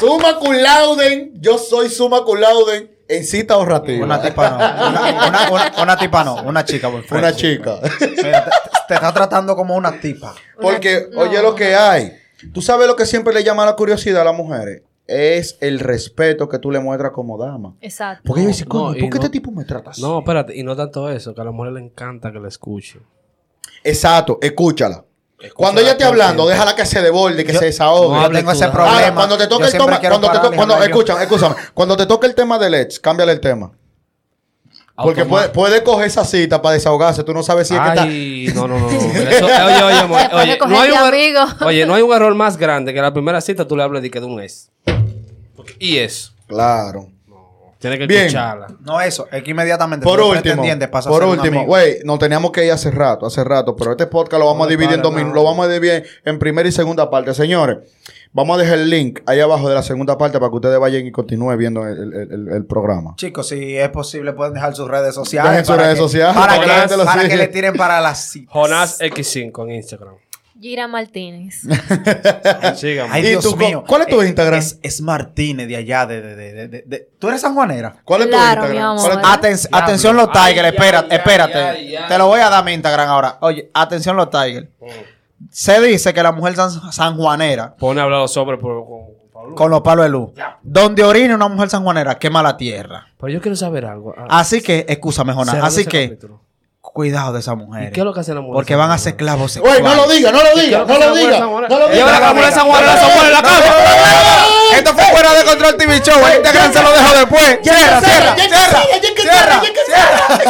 [0.00, 1.30] Suma cum laude.
[1.34, 4.04] Yo soy suma cum laude en cita ahorrativa.
[4.04, 4.56] Una tipa no.
[4.56, 6.42] Una, una- una- una tipa no.
[6.42, 7.22] Una chica, por favor.
[7.22, 7.78] Una chica.
[8.00, 8.50] Mira, te,
[8.88, 10.34] te está tratando como una tipa.
[10.60, 11.42] Porque, Una- oye no.
[11.44, 12.12] lo que hay.
[12.52, 14.82] Tú sabes lo que siempre le llama la curiosidad a las mujeres.
[15.12, 17.74] Es el respeto que tú le muestras como dama.
[17.80, 18.22] Exacto.
[18.26, 20.00] Porque coño, y ¿por qué no- este tipo me trata así?
[20.00, 20.56] No, espérate.
[20.56, 23.02] Y no tanto eso, que a la mujer le encanta que le escuchen.
[23.82, 25.04] Exacto, escúchala.
[25.54, 26.50] Cuando ella esté hablando, tiempo.
[26.50, 28.14] déjala que se devolde, que Yo- se desahogue.
[28.20, 28.92] no tengo ese problema.
[28.98, 32.26] Ahora, cuando te toque el tema, cuando te y cuando, escúchame, escúchame, cuando te toque
[32.26, 33.72] el tema del ex, cámbiale el tema.
[35.02, 38.02] Porque puede, puede coger esa cita para desahogarse, tú no sabes si es que está.
[38.02, 38.88] Ay, no, no, no.
[38.90, 41.40] Eso- oye, oye, oye, coger no hay de un amigo.
[41.64, 44.10] oye, no hay un error más grande que la primera cita tú le hables de
[44.10, 44.70] que de un ex.
[45.78, 46.32] Y es.
[46.46, 47.08] Claro.
[47.78, 48.26] Tiene que Bien.
[48.26, 48.66] escucharla.
[48.80, 52.72] No eso, es que inmediatamente Por último, a por último, güey, nos teníamos que ir
[52.72, 55.34] hace rato, hace rato, pero este podcast lo vamos a No dividir en dos minutos,
[55.34, 57.32] lo vamos a dividir en primera y segunda parte.
[57.32, 57.78] Señores,
[58.34, 61.06] vamos a dejar el link ahí abajo de la segunda parte para que ustedes vayan
[61.06, 63.14] y continúen viendo el, el- el- el programa.
[63.16, 65.50] Chicos, si es posible, pueden dejar sus redes sociales.
[65.50, 66.56] Dejen sus para redes que- sociales, Para,
[67.06, 68.52] para que le tiren para las citas.
[68.52, 70.14] Jonás X5 en Instagram.
[70.60, 71.62] Gira Martínez.
[72.76, 73.10] Síganme.
[73.14, 73.82] Ay, ¿Y Dios tú, mío.
[73.86, 74.58] cuál es tu Eh, Instagram?
[74.58, 76.36] Es, es Martínez de allá, de, de,
[76.68, 77.96] de, de- ¿Tú eres sanjuanera?
[78.04, 78.72] ¿Cuál es tu Claro, Instagram?
[78.72, 79.00] mi amor.
[79.00, 79.78] ¿Cuál es tu- Aten- Diablo.
[79.84, 81.98] atención los Tigers, espérate, espérate.
[82.08, 83.38] Te lo voy a dar mi Instagram ahora.
[83.40, 84.68] Oye, atención los Tigers.
[85.50, 88.84] Se dice que la mujer san- sanjuanera, Pone a hablar los hombres por,
[89.32, 90.30] con, con los palos de luz,
[90.62, 93.06] donde orine una mujer sanjuanera, quema la tierra.
[93.18, 94.14] Pero yo quiero saber algo.
[94.16, 95.54] Ah, Así que, escúchame, Jonás.
[95.54, 96.42] cerrando Así que, capítulo.
[96.92, 97.92] Cuidado de esas ¿Y mujeres.
[97.92, 98.56] qué es lo que hacen las mujeres?
[98.56, 99.82] Porque van a ser clavos sexuales.
[99.82, 101.46] no lo diga, no lo ¿Y qué diga, no lo diga.
[101.46, 101.70] mujeres?
[101.70, 102.20] No lo Lleva diga.
[102.20, 103.74] la mujer sanjuanera, la en la casa.
[104.76, 106.18] Esto fue fuera de control TV Show.
[106.26, 107.58] El Instagram se lo dejo después.
[107.62, 108.82] Cierra, cierra, cierra,
[109.16, 110.38] cierra, cierra.